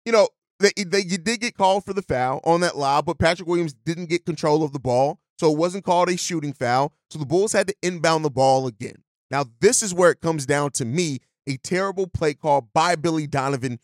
you 0.04 0.12
know 0.12 0.28
they, 0.60 0.70
they 0.76 1.00
you 1.00 1.18
did 1.18 1.40
get 1.40 1.56
called 1.56 1.84
for 1.84 1.92
the 1.92 2.02
foul 2.02 2.40
on 2.44 2.60
that 2.60 2.76
lob, 2.76 3.06
but 3.06 3.18
Patrick 3.18 3.48
Williams 3.48 3.74
didn't 3.74 4.06
get 4.10 4.24
control 4.24 4.62
of 4.62 4.72
the 4.72 4.80
ball, 4.80 5.20
so 5.38 5.50
it 5.50 5.58
wasn't 5.58 5.84
called 5.84 6.08
a 6.08 6.16
shooting 6.16 6.52
foul. 6.52 6.92
So 7.10 7.18
the 7.18 7.26
Bulls 7.26 7.52
had 7.52 7.68
to 7.68 7.74
inbound 7.82 8.24
the 8.24 8.30
ball 8.30 8.66
again. 8.66 9.02
Now 9.30 9.44
this 9.60 9.82
is 9.82 9.94
where 9.94 10.10
it 10.10 10.20
comes 10.20 10.46
down 10.46 10.70
to 10.72 10.84
me 10.84 11.20
a 11.46 11.56
terrible 11.58 12.06
play 12.06 12.34
call 12.34 12.70
by 12.72 12.96
Billy 12.96 13.26
Donovan 13.26 13.78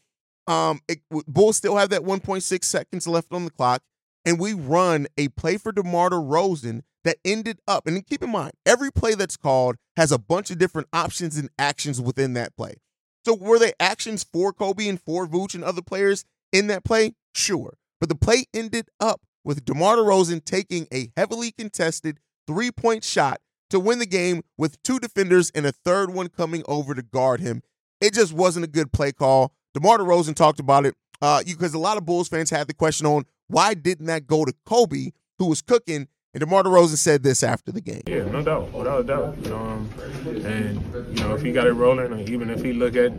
um, 0.50 0.80
it, 0.88 1.00
Bulls 1.28 1.56
still 1.56 1.76
have 1.76 1.90
that 1.90 2.02
1.6 2.02 2.64
seconds 2.64 3.06
left 3.06 3.32
on 3.32 3.44
the 3.44 3.50
clock, 3.50 3.82
and 4.24 4.40
we 4.40 4.52
run 4.52 5.06
a 5.16 5.28
play 5.28 5.56
for 5.56 5.70
DeMar 5.70 6.10
DeRozan 6.10 6.82
that 7.04 7.18
ended 7.24 7.58
up. 7.66 7.86
And 7.86 8.06
keep 8.06 8.22
in 8.22 8.30
mind, 8.30 8.52
every 8.66 8.90
play 8.90 9.14
that's 9.14 9.36
called 9.36 9.76
has 9.96 10.12
a 10.12 10.18
bunch 10.18 10.50
of 10.50 10.58
different 10.58 10.88
options 10.92 11.36
and 11.36 11.50
actions 11.58 12.00
within 12.00 12.34
that 12.34 12.56
play. 12.56 12.74
So 13.24 13.34
were 13.34 13.58
they 13.58 13.72
actions 13.78 14.24
for 14.24 14.52
Coby 14.52 14.88
and 14.88 15.00
for 15.00 15.26
Vooch 15.26 15.54
and 15.54 15.64
other 15.64 15.82
players 15.82 16.24
in 16.52 16.68
that 16.68 16.84
play? 16.84 17.12
Sure, 17.34 17.76
but 18.00 18.08
the 18.08 18.14
play 18.14 18.46
ended 18.54 18.88
up 18.98 19.22
with 19.44 19.64
DeMar 19.64 19.96
DeRozan 19.96 20.44
taking 20.44 20.86
a 20.92 21.10
heavily 21.16 21.52
contested 21.52 22.18
three-point 22.46 23.04
shot 23.04 23.40
to 23.70 23.78
win 23.78 23.98
the 23.98 24.06
game 24.06 24.42
with 24.58 24.82
two 24.82 24.98
defenders 24.98 25.50
and 25.54 25.64
a 25.64 25.72
third 25.72 26.12
one 26.12 26.28
coming 26.28 26.62
over 26.66 26.94
to 26.94 27.02
guard 27.02 27.40
him. 27.40 27.62
It 28.00 28.14
just 28.14 28.32
wasn't 28.32 28.64
a 28.64 28.68
good 28.68 28.92
play 28.92 29.12
call. 29.12 29.54
DeMar 29.74 29.98
DeRozan 29.98 30.34
talked 30.34 30.60
about 30.60 30.86
it 30.86 30.94
uh, 31.22 31.42
because 31.46 31.74
a 31.74 31.78
lot 31.78 31.96
of 31.96 32.06
Bulls 32.06 32.28
fans 32.28 32.50
had 32.50 32.66
the 32.66 32.74
question 32.74 33.06
on 33.06 33.24
why 33.48 33.74
didn't 33.74 34.06
that 34.06 34.26
go 34.26 34.44
to 34.44 34.54
Coby, 34.66 35.12
who 35.38 35.46
was 35.46 35.62
cooking, 35.62 36.08
and 36.32 36.40
DeMar 36.40 36.62
DeRozan 36.62 36.96
said 36.96 37.22
this 37.22 37.42
after 37.42 37.72
the 37.72 37.80
game. 37.80 38.02
Yeah, 38.06 38.24
no 38.24 38.42
doubt, 38.42 38.72
without 38.72 39.00
a 39.00 39.04
doubt. 39.04 39.46
Um, 39.50 39.90
and 40.44 40.80
you 41.16 41.24
know, 41.24 41.34
if 41.34 41.42
he 41.42 41.52
got 41.52 41.66
it 41.66 41.72
rolling, 41.72 42.12
or 42.12 42.18
even 42.20 42.50
if 42.50 42.62
he 42.62 42.72
look 42.72 42.94
at 42.96 43.12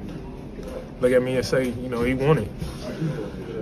look 1.02 1.12
at 1.12 1.22
me 1.22 1.36
and 1.36 1.46
say, 1.46 1.70
you 1.70 1.90
know, 1.90 2.04
he 2.04 2.14
won 2.14 2.38
it, 2.38 2.50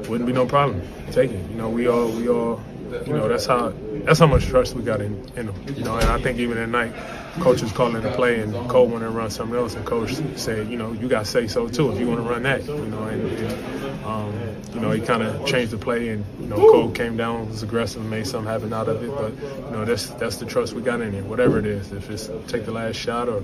wouldn't 0.07 0.27
be 0.27 0.33
no 0.33 0.45
problem. 0.45 0.81
Take 1.11 1.31
it. 1.31 1.49
You 1.49 1.57
know, 1.57 1.69
we 1.69 1.87
all 1.87 2.09
we 2.09 2.29
all, 2.29 2.61
you 3.07 3.13
know, 3.13 3.27
that's 3.27 3.45
how 3.47 3.73
that's 4.05 4.19
how 4.19 4.27
much 4.27 4.45
trust 4.45 4.75
we 4.75 4.83
got 4.83 5.01
in, 5.01 5.13
in 5.35 5.49
him. 5.49 5.75
You 5.75 5.83
know, 5.83 5.97
and 5.97 6.09
I 6.09 6.21
think 6.21 6.39
even 6.39 6.57
at 6.57 6.69
night, 6.69 6.93
coach 7.39 7.61
was 7.61 7.71
calling 7.71 8.01
the 8.01 8.11
play, 8.11 8.39
and 8.41 8.53
Cole 8.69 8.87
wanted 8.87 9.05
to 9.05 9.11
run 9.11 9.29
something 9.29 9.57
else, 9.57 9.75
and 9.75 9.85
coach 9.85 10.13
said, 10.35 10.69
you 10.69 10.77
know, 10.77 10.91
you 10.91 11.07
got 11.07 11.25
to 11.25 11.31
say 11.31 11.47
so 11.47 11.67
too 11.67 11.91
if 11.91 11.99
you 11.99 12.07
want 12.07 12.21
to 12.21 12.29
run 12.29 12.43
that. 12.43 12.65
You 12.65 12.75
know, 12.85 13.03
and, 13.03 13.21
and 13.21 14.05
um, 14.05 14.33
you 14.73 14.79
know 14.79 14.91
he 14.91 15.01
kind 15.01 15.23
of 15.23 15.45
changed 15.45 15.71
the 15.71 15.77
play, 15.77 16.09
and 16.09 16.25
you 16.39 16.47
know 16.47 16.55
Cole 16.55 16.91
came 16.91 17.17
down, 17.17 17.49
was 17.49 17.63
aggressive, 17.63 18.03
made 18.05 18.27
something 18.27 18.51
happen 18.51 18.73
out 18.73 18.87
of 18.87 19.03
it. 19.03 19.09
But 19.09 19.33
you 19.65 19.71
know 19.71 19.85
that's 19.85 20.09
that's 20.11 20.37
the 20.37 20.45
trust 20.45 20.73
we 20.73 20.81
got 20.81 21.01
in 21.01 21.11
him. 21.11 21.27
Whatever 21.29 21.59
it 21.59 21.65
is, 21.65 21.91
if 21.91 22.09
it's 22.09 22.29
take 22.51 22.65
the 22.65 22.71
last 22.71 22.95
shot 22.95 23.29
or 23.29 23.43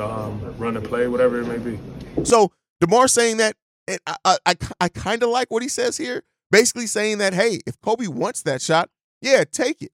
um, 0.00 0.54
run 0.58 0.74
the 0.74 0.80
play, 0.80 1.08
whatever 1.08 1.40
it 1.40 1.46
may 1.46 1.58
be. 1.58 1.78
So 2.24 2.52
Demar 2.80 3.08
saying 3.08 3.38
that, 3.38 3.56
and 3.88 3.98
I, 4.06 4.36
I, 4.44 4.56
I 4.80 4.88
kind 4.88 5.22
of 5.22 5.30
like 5.30 5.50
what 5.50 5.62
he 5.62 5.68
says 5.68 5.96
here. 5.96 6.22
Basically 6.50 6.86
saying 6.86 7.18
that, 7.18 7.34
hey, 7.34 7.58
if 7.66 7.80
Coby 7.80 8.06
wants 8.06 8.42
that 8.42 8.62
shot, 8.62 8.88
yeah, 9.26 9.44
take 9.44 9.82
it. 9.82 9.90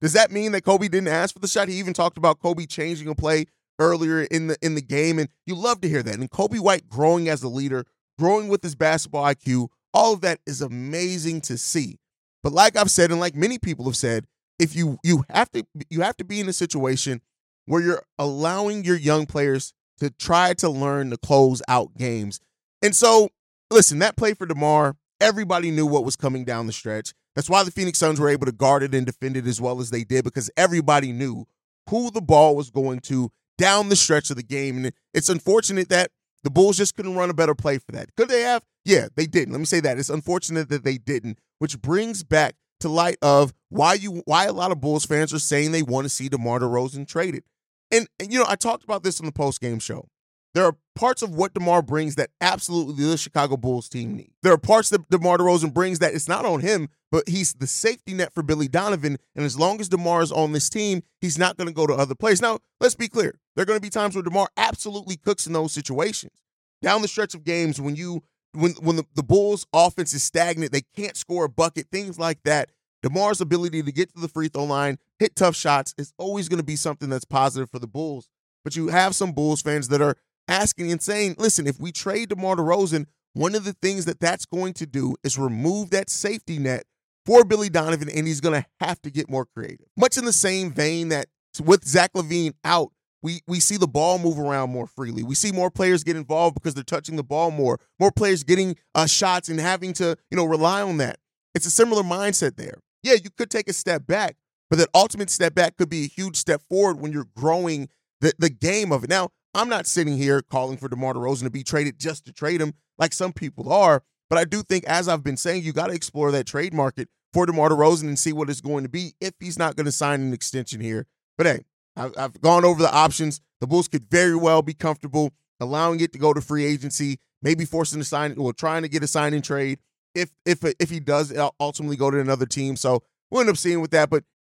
Does 0.00 0.12
that 0.12 0.30
mean 0.30 0.52
that 0.52 0.62
Coby 0.62 0.82
didn't 0.82 1.08
ask 1.08 1.34
for 1.34 1.40
the 1.40 1.48
shot? 1.48 1.68
He 1.68 1.74
even 1.74 1.92
talked 1.92 2.18
about 2.18 2.38
Coby 2.38 2.68
changing 2.68 3.08
a 3.08 3.14
play 3.14 3.46
earlier 3.78 4.22
in 4.22 4.46
the 4.46 4.56
in 4.62 4.74
the 4.74 4.80
game, 4.80 5.18
and 5.18 5.28
you 5.46 5.54
love 5.54 5.80
to 5.80 5.88
hear 5.88 6.02
that. 6.02 6.14
And 6.14 6.30
Coby 6.30 6.60
White 6.60 6.88
growing 6.88 7.28
as 7.28 7.42
a 7.42 7.48
leader, 7.48 7.84
growing 8.18 8.48
with 8.48 8.62
his 8.62 8.76
basketball 8.76 9.24
IQ, 9.24 9.68
all 9.92 10.14
of 10.14 10.20
that 10.20 10.38
is 10.46 10.62
amazing 10.62 11.40
to 11.42 11.58
see. 11.58 11.98
But 12.42 12.52
like 12.52 12.76
I've 12.76 12.90
said, 12.90 13.10
and 13.10 13.18
like 13.18 13.34
many 13.34 13.58
people 13.58 13.86
have 13.86 13.96
said, 13.96 14.26
if 14.60 14.76
you 14.76 14.98
you 15.02 15.24
have 15.30 15.50
to 15.50 15.66
you 15.90 16.02
have 16.02 16.16
to 16.18 16.24
be 16.24 16.38
in 16.38 16.48
a 16.48 16.52
situation 16.52 17.20
where 17.66 17.82
you're 17.82 18.02
allowing 18.18 18.84
your 18.84 18.96
young 18.96 19.26
players 19.26 19.72
to 19.98 20.10
try 20.10 20.54
to 20.54 20.70
learn 20.70 21.10
to 21.10 21.16
close 21.16 21.60
out 21.68 21.96
games. 21.96 22.40
And 22.82 22.94
so, 22.94 23.30
listen, 23.70 23.98
that 23.98 24.16
play 24.16 24.34
for 24.34 24.46
DeMar, 24.46 24.96
everybody 25.20 25.72
knew 25.72 25.86
what 25.86 26.04
was 26.04 26.16
coming 26.16 26.44
down 26.44 26.66
the 26.66 26.72
stretch. 26.72 27.12
That's 27.38 27.48
why 27.48 27.62
the 27.62 27.70
Phoenix 27.70 28.00
Suns 28.00 28.18
were 28.18 28.28
able 28.28 28.46
to 28.46 28.52
guard 28.52 28.82
it 28.82 28.96
and 28.96 29.06
defend 29.06 29.36
it 29.36 29.46
as 29.46 29.60
well 29.60 29.78
as 29.78 29.90
they 29.90 30.02
did 30.02 30.24
because 30.24 30.50
everybody 30.56 31.12
knew 31.12 31.46
who 31.88 32.10
the 32.10 32.20
ball 32.20 32.56
was 32.56 32.68
going 32.68 32.98
to 33.02 33.30
down 33.56 33.90
the 33.90 33.94
stretch 33.94 34.30
of 34.30 34.36
the 34.36 34.42
game. 34.42 34.76
And 34.78 34.92
it's 35.14 35.28
unfortunate 35.28 35.88
that 35.90 36.10
the 36.42 36.50
Bulls 36.50 36.76
just 36.76 36.96
couldn't 36.96 37.14
run 37.14 37.30
a 37.30 37.34
better 37.34 37.54
play 37.54 37.78
for 37.78 37.92
that. 37.92 38.12
Could 38.16 38.28
they 38.28 38.40
have? 38.40 38.64
Yeah, 38.84 39.06
they 39.14 39.26
didn't. 39.26 39.52
Let 39.52 39.60
me 39.60 39.66
say 39.66 39.78
that. 39.78 40.00
It's 40.00 40.08
unfortunate 40.08 40.68
that 40.70 40.82
they 40.82 40.98
didn't, 40.98 41.38
which 41.60 41.80
brings 41.80 42.24
back 42.24 42.56
to 42.80 42.88
light 42.88 43.18
of 43.22 43.54
why 43.68 43.94
you 43.94 44.24
why 44.24 44.46
a 44.46 44.52
lot 44.52 44.72
of 44.72 44.80
Bulls 44.80 45.06
fans 45.06 45.32
are 45.32 45.38
saying 45.38 45.70
they 45.70 45.84
want 45.84 46.06
to 46.06 46.08
see 46.08 46.28
DeMar 46.28 46.58
DeRozan 46.58 47.06
traded. 47.06 47.44
And, 47.92 48.08
and 48.18 48.32
you 48.32 48.40
know, 48.40 48.46
I 48.48 48.56
talked 48.56 48.82
about 48.82 49.04
this 49.04 49.20
on 49.20 49.26
the 49.26 49.32
post 49.32 49.60
game 49.60 49.78
show. 49.78 50.08
There 50.58 50.66
are 50.66 50.76
parts 50.96 51.22
of 51.22 51.36
what 51.36 51.54
DeMar 51.54 51.82
brings 51.82 52.16
that 52.16 52.30
absolutely 52.40 53.04
the 53.04 53.16
Chicago 53.16 53.56
Bulls 53.56 53.88
team 53.88 54.16
need. 54.16 54.32
There 54.42 54.52
are 54.52 54.58
parts 54.58 54.88
that 54.88 55.08
DeMar 55.08 55.38
DeRozan 55.38 55.72
brings 55.72 56.00
that 56.00 56.14
it's 56.14 56.26
not 56.26 56.44
on 56.44 56.62
him, 56.62 56.88
but 57.12 57.28
he's 57.28 57.54
the 57.54 57.68
safety 57.68 58.12
net 58.12 58.34
for 58.34 58.42
Billy 58.42 58.66
Donovan. 58.66 59.18
And 59.36 59.44
as 59.44 59.56
long 59.56 59.78
as 59.78 59.88
DeMar 59.88 60.20
is 60.20 60.32
on 60.32 60.50
this 60.50 60.68
team, 60.68 61.04
he's 61.20 61.38
not 61.38 61.56
going 61.56 61.68
to 61.68 61.72
go 61.72 61.86
to 61.86 61.94
other 61.94 62.16
players. 62.16 62.42
Now, 62.42 62.58
let's 62.80 62.96
be 62.96 63.06
clear. 63.06 63.38
There 63.54 63.62
are 63.62 63.66
going 63.66 63.76
to 63.76 63.80
be 63.80 63.88
times 63.88 64.16
where 64.16 64.24
DeMar 64.24 64.48
absolutely 64.56 65.16
cooks 65.16 65.46
in 65.46 65.52
those 65.52 65.70
situations. 65.70 66.42
Down 66.82 67.02
the 67.02 67.08
stretch 67.08 67.36
of 67.36 67.44
games 67.44 67.80
when 67.80 67.94
you 67.94 68.24
when 68.52 68.72
when 68.80 68.96
the, 68.96 69.04
the 69.14 69.22
Bulls 69.22 69.64
offense 69.72 70.12
is 70.12 70.24
stagnant, 70.24 70.72
they 70.72 70.82
can't 70.96 71.16
score 71.16 71.44
a 71.44 71.48
bucket, 71.48 71.86
things 71.92 72.18
like 72.18 72.42
that. 72.42 72.70
DeMar's 73.04 73.40
ability 73.40 73.84
to 73.84 73.92
get 73.92 74.12
to 74.12 74.20
the 74.20 74.26
free 74.26 74.48
throw 74.48 74.64
line, 74.64 74.98
hit 75.20 75.36
tough 75.36 75.54
shots 75.54 75.94
is 75.96 76.12
always 76.18 76.48
going 76.48 76.58
to 76.58 76.64
be 76.64 76.74
something 76.74 77.08
that's 77.08 77.24
positive 77.24 77.70
for 77.70 77.78
the 77.78 77.86
Bulls. 77.86 78.28
But 78.64 78.74
you 78.76 78.88
have 78.88 79.14
some 79.14 79.32
Bulls 79.32 79.62
fans 79.62 79.88
that 79.88 80.02
are 80.02 80.16
asking 80.48 80.90
and 80.90 81.02
saying, 81.02 81.36
listen, 81.38 81.66
if 81.66 81.78
we 81.78 81.92
trade 81.92 82.30
DeMar 82.30 82.56
DeRozan, 82.56 83.06
one 83.34 83.54
of 83.54 83.64
the 83.64 83.74
things 83.74 84.04
that 84.06 84.20
that's 84.20 84.46
going 84.46 84.72
to 84.74 84.86
do 84.86 85.14
is 85.22 85.38
remove 85.38 85.90
that 85.90 86.10
safety 86.10 86.58
net 86.58 86.84
for 87.24 87.44
Billy 87.44 87.68
Donovan, 87.68 88.08
and 88.08 88.26
he's 88.26 88.40
going 88.40 88.60
to 88.60 88.66
have 88.80 89.00
to 89.02 89.10
get 89.10 89.28
more 89.28 89.44
creative. 89.44 89.86
Much 89.96 90.16
in 90.16 90.24
the 90.24 90.32
same 90.32 90.72
vein 90.72 91.10
that 91.10 91.26
with 91.62 91.84
Zach 91.84 92.12
LaVine 92.14 92.54
out, 92.64 92.90
we 93.22 93.40
we 93.46 93.60
see 93.60 93.76
the 93.76 93.88
ball 93.88 94.18
move 94.18 94.38
around 94.38 94.70
more 94.70 94.86
freely. 94.86 95.22
We 95.22 95.34
see 95.34 95.52
more 95.52 95.70
players 95.70 96.04
get 96.04 96.16
involved 96.16 96.54
because 96.54 96.74
they're 96.74 96.84
touching 96.84 97.16
the 97.16 97.24
ball 97.24 97.50
more. 97.50 97.80
More 97.98 98.12
players 98.12 98.44
getting 98.44 98.76
uh, 98.94 99.06
shots 99.06 99.48
and 99.48 99.60
having 99.60 99.92
to 99.94 100.16
you 100.30 100.36
know 100.36 100.44
rely 100.44 100.82
on 100.82 100.98
that. 100.98 101.18
It's 101.54 101.66
a 101.66 101.70
similar 101.70 102.02
mindset 102.02 102.56
there. 102.56 102.78
Yeah, 103.02 103.14
you 103.14 103.30
could 103.36 103.50
take 103.50 103.68
a 103.68 103.72
step 103.72 104.06
back, 104.06 104.36
but 104.70 104.78
that 104.78 104.88
ultimate 104.94 105.30
step 105.30 105.54
back 105.54 105.76
could 105.76 105.88
be 105.88 106.04
a 106.04 106.08
huge 106.08 106.36
step 106.36 106.62
forward 106.68 107.00
when 107.00 107.12
you're 107.12 107.28
growing 107.36 107.88
the 108.20 108.32
the 108.38 108.50
game 108.50 108.92
of 108.92 109.04
it. 109.04 109.10
Now, 109.10 109.30
I'm 109.54 109.68
not 109.68 109.86
sitting 109.86 110.16
here 110.16 110.42
calling 110.42 110.76
for 110.76 110.88
DeMar 110.88 111.14
DeRozan 111.14 111.44
to 111.44 111.50
be 111.50 111.62
traded 111.62 111.98
just 111.98 112.24
to 112.26 112.32
trade 112.32 112.60
him 112.60 112.74
like 112.98 113.12
some 113.12 113.32
people 113.32 113.72
are, 113.72 114.02
but 114.28 114.38
I 114.38 114.44
do 114.44 114.62
think, 114.62 114.84
as 114.84 115.08
I've 115.08 115.22
been 115.22 115.36
saying, 115.36 115.62
you 115.62 115.72
got 115.72 115.86
to 115.86 115.94
explore 115.94 116.30
that 116.32 116.46
trade 116.46 116.74
market 116.74 117.08
for 117.32 117.46
DeMar 117.46 117.70
DeRozan 117.70 118.04
and 118.04 118.18
see 118.18 118.32
what 118.32 118.50
it's 118.50 118.60
going 118.60 118.84
to 118.84 118.88
be 118.88 119.14
if 119.20 119.34
he's 119.40 119.58
not 119.58 119.76
going 119.76 119.86
to 119.86 119.92
sign 119.92 120.20
an 120.20 120.32
extension 120.32 120.80
here. 120.80 121.06
But 121.36 121.46
hey, 121.46 121.64
I've 121.96 122.40
gone 122.40 122.64
over 122.64 122.82
the 122.82 122.92
options. 122.92 123.40
The 123.60 123.66
Bulls 123.66 123.88
could 123.88 124.08
very 124.10 124.36
well 124.36 124.62
be 124.62 124.74
comfortable 124.74 125.32
allowing 125.60 126.00
it 126.00 126.12
to 126.12 126.18
go 126.18 126.32
to 126.32 126.40
free 126.40 126.64
agency, 126.64 127.18
maybe 127.42 127.64
forcing 127.64 128.00
a 128.00 128.04
sign 128.04 128.36
or 128.38 128.52
trying 128.52 128.82
to 128.82 128.88
get 128.88 129.02
a 129.02 129.06
signing 129.06 129.42
trade 129.42 129.78
if 130.14 130.30
if 130.44 130.64
if 130.78 130.90
he 130.90 131.00
does 131.00 131.36
ultimately 131.58 131.96
go 131.96 132.10
to 132.10 132.20
another 132.20 132.46
team. 132.46 132.76
So 132.76 133.02
we'll 133.30 133.40
end 133.40 133.50
up 133.50 133.56
seeing 133.56 133.80
with 133.80 133.90
that. 133.90 134.10
But 134.10 134.24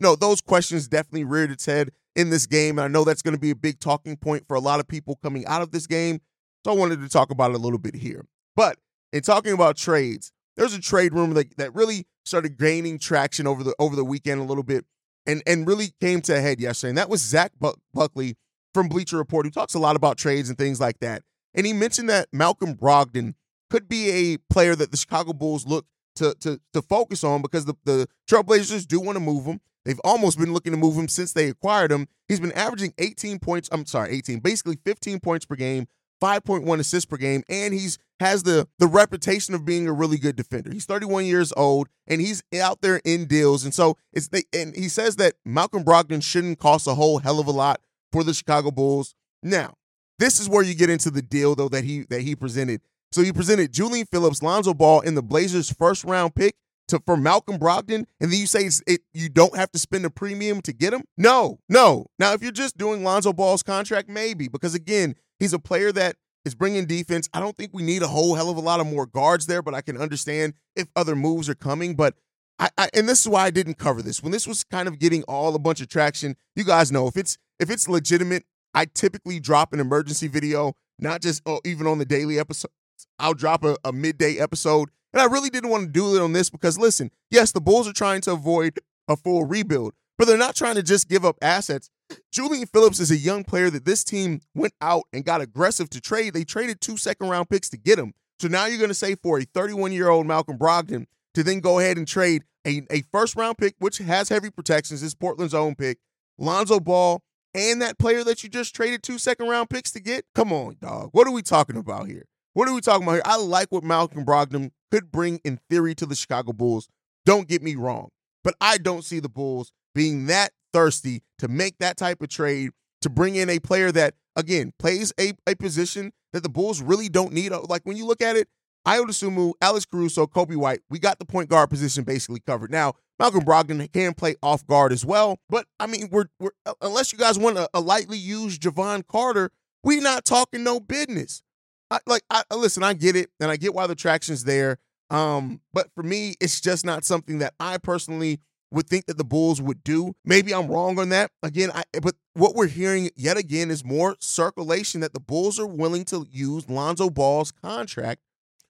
you 0.00 0.04
know, 0.04 0.16
those 0.16 0.40
questions 0.40 0.88
definitely 0.88 1.24
reared 1.24 1.50
its 1.50 1.66
head 1.66 1.90
in 2.16 2.30
this 2.30 2.46
game. 2.46 2.78
And 2.78 2.86
I 2.86 2.88
know 2.88 3.04
that's 3.04 3.20
going 3.20 3.34
to 3.34 3.40
be 3.40 3.50
a 3.50 3.54
big 3.54 3.80
talking 3.80 4.16
point 4.16 4.48
for 4.48 4.54
a 4.54 4.60
lot 4.60 4.80
of 4.80 4.88
people 4.88 5.18
coming 5.22 5.44
out 5.44 5.60
of 5.60 5.72
this 5.72 5.86
game. 5.86 6.22
So 6.64 6.72
I 6.72 6.74
wanted 6.74 7.02
to 7.02 7.08
talk 7.10 7.30
about 7.30 7.50
it 7.50 7.56
a 7.56 7.58
little 7.58 7.78
bit 7.78 7.94
here. 7.94 8.24
But 8.56 8.78
in 9.12 9.20
talking 9.20 9.52
about 9.52 9.76
trades, 9.76 10.32
there's 10.56 10.72
a 10.72 10.80
trade 10.80 11.12
rumor 11.12 11.34
that, 11.34 11.54
that 11.58 11.74
really 11.74 12.06
started 12.24 12.56
gaining 12.56 12.98
traction 12.98 13.46
over 13.46 13.62
the 13.62 13.74
over 13.78 13.94
the 13.94 14.04
weekend 14.04 14.40
a 14.40 14.44
little 14.44 14.62
bit 14.62 14.86
and, 15.26 15.42
and 15.46 15.66
really 15.66 15.92
came 16.00 16.22
to 16.22 16.36
a 16.36 16.40
head 16.40 16.60
yesterday. 16.60 16.90
And 16.90 16.98
that 16.98 17.10
was 17.10 17.20
Zach 17.20 17.52
Buckley 17.92 18.36
from 18.72 18.88
Bleacher 18.88 19.18
Report, 19.18 19.44
who 19.44 19.50
talks 19.50 19.74
a 19.74 19.78
lot 19.78 19.96
about 19.96 20.16
trades 20.16 20.48
and 20.48 20.56
things 20.56 20.80
like 20.80 21.00
that. 21.00 21.22
And 21.52 21.66
he 21.66 21.74
mentioned 21.74 22.08
that 22.08 22.28
Malcolm 22.32 22.74
Brogdon 22.74 23.34
could 23.68 23.86
be 23.86 24.08
a 24.10 24.38
player 24.50 24.74
that 24.76 24.92
the 24.92 24.96
Chicago 24.96 25.34
Bulls 25.34 25.66
look 25.66 25.84
to 26.16 26.34
to 26.40 26.58
to 26.72 26.80
focus 26.80 27.22
on 27.22 27.42
because 27.42 27.66
the, 27.66 27.74
the 27.84 28.08
Trailblazers 28.30 28.86
do 28.86 28.98
want 28.98 29.16
to 29.16 29.20
move 29.20 29.44
him. 29.44 29.60
They've 29.90 30.00
almost 30.04 30.38
been 30.38 30.52
looking 30.52 30.70
to 30.70 30.78
move 30.78 30.94
him 30.94 31.08
since 31.08 31.32
they 31.32 31.48
acquired 31.48 31.90
him. 31.90 32.06
He's 32.28 32.38
been 32.38 32.52
averaging 32.52 32.94
18 32.98 33.40
points. 33.40 33.68
I'm 33.72 33.84
sorry, 33.86 34.12
18, 34.12 34.38
basically 34.38 34.78
15 34.84 35.18
points 35.18 35.44
per 35.44 35.56
game, 35.56 35.88
5.1 36.22 36.78
assists 36.78 37.06
per 37.06 37.16
game, 37.16 37.42
and 37.48 37.74
he's 37.74 37.98
has 38.20 38.44
the 38.44 38.68
the 38.78 38.86
reputation 38.86 39.52
of 39.52 39.64
being 39.64 39.88
a 39.88 39.92
really 39.92 40.16
good 40.16 40.36
defender. 40.36 40.70
He's 40.70 40.84
31 40.84 41.24
years 41.24 41.52
old 41.56 41.88
and 42.06 42.20
he's 42.20 42.44
out 42.62 42.82
there 42.82 43.00
in 43.04 43.24
deals. 43.24 43.64
And 43.64 43.74
so 43.74 43.96
it's 44.12 44.28
they 44.28 44.44
and 44.52 44.76
he 44.76 44.88
says 44.88 45.16
that 45.16 45.34
Malcolm 45.44 45.82
Brogdon 45.82 46.22
shouldn't 46.22 46.60
cost 46.60 46.86
a 46.86 46.94
whole 46.94 47.18
hell 47.18 47.40
of 47.40 47.48
a 47.48 47.50
lot 47.50 47.80
for 48.12 48.22
the 48.22 48.32
Chicago 48.32 48.70
Bulls. 48.70 49.16
Now, 49.42 49.74
this 50.20 50.38
is 50.38 50.48
where 50.48 50.62
you 50.62 50.76
get 50.76 50.88
into 50.88 51.10
the 51.10 51.22
deal 51.22 51.56
though 51.56 51.70
that 51.70 51.82
he 51.82 52.04
that 52.10 52.20
he 52.20 52.36
presented. 52.36 52.80
So 53.10 53.22
he 53.22 53.32
presented 53.32 53.72
Julian 53.72 54.06
Phillips, 54.06 54.40
Lonzo 54.40 54.72
Ball 54.72 55.00
in 55.00 55.16
the 55.16 55.22
Blazers' 55.22 55.72
first 55.72 56.04
round 56.04 56.36
pick 56.36 56.54
to 56.90 57.00
for 57.04 57.16
Malcolm 57.16 57.58
Brogdon, 57.58 58.04
and 58.20 58.30
then 58.30 58.38
you 58.38 58.46
say 58.46 58.68
it 58.86 59.00
you 59.12 59.28
don't 59.28 59.56
have 59.56 59.70
to 59.72 59.78
spend 59.78 60.04
a 60.04 60.10
premium 60.10 60.60
to 60.62 60.72
get 60.72 60.92
him? 60.92 61.02
No, 61.16 61.58
no. 61.68 62.06
Now, 62.18 62.32
if 62.32 62.42
you're 62.42 62.52
just 62.52 62.76
doing 62.76 63.02
Lonzo 63.02 63.32
Ball's 63.32 63.62
contract, 63.62 64.08
maybe 64.08 64.48
because 64.48 64.74
again, 64.74 65.14
he's 65.38 65.52
a 65.52 65.58
player 65.58 65.92
that 65.92 66.16
is 66.44 66.54
bringing 66.54 66.86
defense. 66.86 67.28
I 67.32 67.40
don't 67.40 67.56
think 67.56 67.70
we 67.72 67.82
need 67.82 68.02
a 68.02 68.08
whole 68.08 68.34
hell 68.34 68.50
of 68.50 68.56
a 68.56 68.60
lot 68.60 68.80
of 68.80 68.86
more 68.86 69.06
guards 69.06 69.46
there, 69.46 69.62
but 69.62 69.74
I 69.74 69.80
can 69.80 69.96
understand 69.96 70.54
if 70.76 70.88
other 70.96 71.16
moves 71.16 71.48
are 71.48 71.54
coming. 71.54 71.94
But 71.94 72.14
I, 72.58 72.68
I 72.76 72.88
and 72.94 73.08
this 73.08 73.20
is 73.20 73.28
why 73.28 73.44
I 73.44 73.50
didn't 73.50 73.78
cover 73.78 74.02
this 74.02 74.22
when 74.22 74.32
this 74.32 74.46
was 74.46 74.64
kind 74.64 74.88
of 74.88 74.98
getting 74.98 75.22
all 75.24 75.54
a 75.54 75.58
bunch 75.58 75.80
of 75.80 75.88
traction. 75.88 76.36
You 76.54 76.64
guys 76.64 76.92
know 76.92 77.08
if 77.08 77.16
it's 77.16 77.38
if 77.58 77.70
it's 77.70 77.88
legitimate, 77.88 78.44
I 78.74 78.86
typically 78.86 79.40
drop 79.40 79.72
an 79.72 79.80
emergency 79.80 80.28
video, 80.28 80.74
not 80.98 81.22
just 81.22 81.42
oh, 81.46 81.60
even 81.64 81.86
on 81.86 81.98
the 81.98 82.04
daily 82.04 82.38
episode. 82.38 82.70
I'll 83.18 83.34
drop 83.34 83.64
a, 83.64 83.76
a 83.84 83.92
midday 83.92 84.38
episode 84.38 84.90
And 85.12 85.20
I 85.20 85.26
really 85.26 85.50
didn't 85.50 85.70
want 85.70 85.84
to 85.84 85.90
do 85.90 86.14
it 86.16 86.22
on 86.22 86.32
this 86.32 86.50
because, 86.50 86.78
listen, 86.78 87.10
yes, 87.30 87.52
the 87.52 87.60
Bulls 87.60 87.88
are 87.88 87.92
trying 87.92 88.20
to 88.22 88.32
avoid 88.32 88.78
a 89.08 89.16
full 89.16 89.44
rebuild, 89.44 89.92
but 90.18 90.26
they're 90.26 90.38
not 90.38 90.54
trying 90.54 90.76
to 90.76 90.82
just 90.82 91.08
give 91.08 91.24
up 91.24 91.36
assets. 91.42 91.90
Julian 92.32 92.66
Phillips 92.66 93.00
is 93.00 93.10
a 93.10 93.16
young 93.16 93.44
player 93.44 93.70
that 93.70 93.84
this 93.84 94.04
team 94.04 94.40
went 94.54 94.74
out 94.80 95.04
and 95.12 95.24
got 95.24 95.40
aggressive 95.40 95.90
to 95.90 96.00
trade. 96.00 96.34
They 96.34 96.44
traded 96.44 96.80
two 96.80 96.96
second 96.96 97.28
round 97.28 97.48
picks 97.48 97.68
to 97.70 97.76
get 97.76 97.98
him. 97.98 98.14
So 98.38 98.48
now 98.48 98.66
you're 98.66 98.78
going 98.78 98.88
to 98.88 98.94
say 98.94 99.14
for 99.16 99.38
a 99.38 99.44
31 99.44 99.92
year 99.92 100.08
old 100.08 100.26
Malcolm 100.26 100.58
Brogdon 100.58 101.06
to 101.34 101.42
then 101.42 101.60
go 101.60 101.78
ahead 101.78 101.96
and 101.96 102.08
trade 102.08 102.44
a, 102.66 102.82
a 102.90 103.02
first 103.12 103.36
round 103.36 103.58
pick, 103.58 103.74
which 103.78 103.98
has 103.98 104.28
heavy 104.28 104.50
protections, 104.50 105.02
is 105.02 105.14
Portland's 105.14 105.54
own 105.54 105.74
pick, 105.74 105.98
Lonzo 106.38 106.80
Ball, 106.80 107.22
and 107.54 107.82
that 107.82 107.98
player 107.98 108.24
that 108.24 108.42
you 108.42 108.48
just 108.48 108.74
traded 108.74 109.02
two 109.02 109.18
second 109.18 109.48
round 109.48 109.70
picks 109.70 109.90
to 109.92 110.00
get? 110.00 110.24
Come 110.34 110.52
on, 110.52 110.76
dog. 110.80 111.10
What 111.12 111.26
are 111.26 111.32
we 111.32 111.42
talking 111.42 111.76
about 111.76 112.06
here? 112.06 112.26
What 112.52 112.68
are 112.68 112.74
we 112.74 112.80
talking 112.80 113.04
about 113.04 113.14
here? 113.14 113.22
I 113.24 113.36
like 113.36 113.68
what 113.70 113.84
Malcolm 113.84 114.24
Brogdon 114.24 114.70
could 114.90 115.10
bring 115.10 115.40
in 115.44 115.60
theory 115.68 115.94
to 115.96 116.06
the 116.06 116.14
Chicago 116.14 116.52
Bulls. 116.52 116.88
Don't 117.24 117.48
get 117.48 117.62
me 117.62 117.74
wrong, 117.74 118.08
but 118.42 118.54
I 118.60 118.78
don't 118.78 119.04
see 119.04 119.20
the 119.20 119.28
Bulls 119.28 119.72
being 119.94 120.26
that 120.26 120.52
thirsty 120.72 121.22
to 121.38 121.48
make 121.48 121.78
that 121.78 121.96
type 121.96 122.22
of 122.22 122.28
trade 122.28 122.70
to 123.02 123.10
bring 123.10 123.34
in 123.36 123.48
a 123.48 123.58
player 123.58 123.90
that, 123.92 124.14
again, 124.36 124.72
plays 124.78 125.12
a, 125.18 125.32
a 125.46 125.54
position 125.54 126.12
that 126.32 126.42
the 126.42 126.48
Bulls 126.48 126.80
really 126.80 127.08
don't 127.08 127.32
need. 127.32 127.52
Uh, 127.52 127.62
like 127.68 127.82
when 127.84 127.96
you 127.96 128.06
look 128.06 128.22
at 128.22 128.36
it, 128.36 128.48
Ayo 128.86 129.04
Dosunmu, 129.04 129.52
Alex 129.60 129.84
Caruso, 129.84 130.26
Coby 130.26 130.56
White, 130.56 130.80
we 130.88 130.98
got 130.98 131.18
the 131.18 131.24
point 131.26 131.50
guard 131.50 131.68
position 131.68 132.04
basically 132.04 132.40
covered. 132.40 132.70
Now, 132.70 132.94
Malcolm 133.18 133.44
Brogdon 133.44 133.92
can 133.92 134.14
play 134.14 134.36
off 134.42 134.66
guard 134.66 134.92
as 134.92 135.04
well, 135.04 135.38
but 135.50 135.66
I 135.78 135.86
mean, 135.86 136.08
we're, 136.10 136.26
we're 136.38 136.52
uh, 136.64 136.72
unless 136.80 137.12
you 137.12 137.18
guys 137.18 137.38
want 137.38 137.58
a, 137.58 137.68
a 137.74 137.80
lightly 137.80 138.16
used 138.16 138.62
Jevon 138.62 139.06
Carter, 139.06 139.50
we 139.84 140.00
not 140.00 140.24
talking 140.24 140.64
no 140.64 140.80
business. 140.80 141.42
I, 141.90 141.98
like, 142.06 142.22
I, 142.30 142.42
listen, 142.54 142.82
I 142.82 142.92
get 142.94 143.16
it, 143.16 143.30
and 143.40 143.50
I 143.50 143.56
get 143.56 143.74
why 143.74 143.86
the 143.86 143.94
traction's 143.94 144.44
there. 144.44 144.78
Um, 145.10 145.60
but 145.72 145.88
for 145.94 146.02
me, 146.02 146.34
it's 146.40 146.60
just 146.60 146.84
not 146.84 147.04
something 147.04 147.40
that 147.40 147.54
I 147.58 147.78
personally 147.78 148.40
would 148.70 148.86
think 148.86 149.06
that 149.06 149.18
the 149.18 149.24
Bulls 149.24 149.60
would 149.60 149.82
do. 149.82 150.14
Maybe 150.24 150.54
I'm 150.54 150.68
wrong 150.68 150.98
on 150.98 151.08
that. 151.08 151.32
Again, 151.42 151.70
I 151.74 151.82
but 152.00 152.14
what 152.34 152.54
we're 152.54 152.68
hearing 152.68 153.10
yet 153.16 153.36
again 153.36 153.70
is 153.70 153.84
more 153.84 154.16
circulation 154.20 155.00
that 155.00 155.12
the 155.12 155.20
Bulls 155.20 155.58
are 155.58 155.66
willing 155.66 156.04
to 156.06 156.26
use 156.30 156.68
Lonzo 156.68 157.10
Ball's 157.10 157.50
contract 157.50 158.20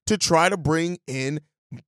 to 0.07 0.17
try 0.17 0.49
to 0.49 0.57
bring 0.57 0.99
in 1.07 1.41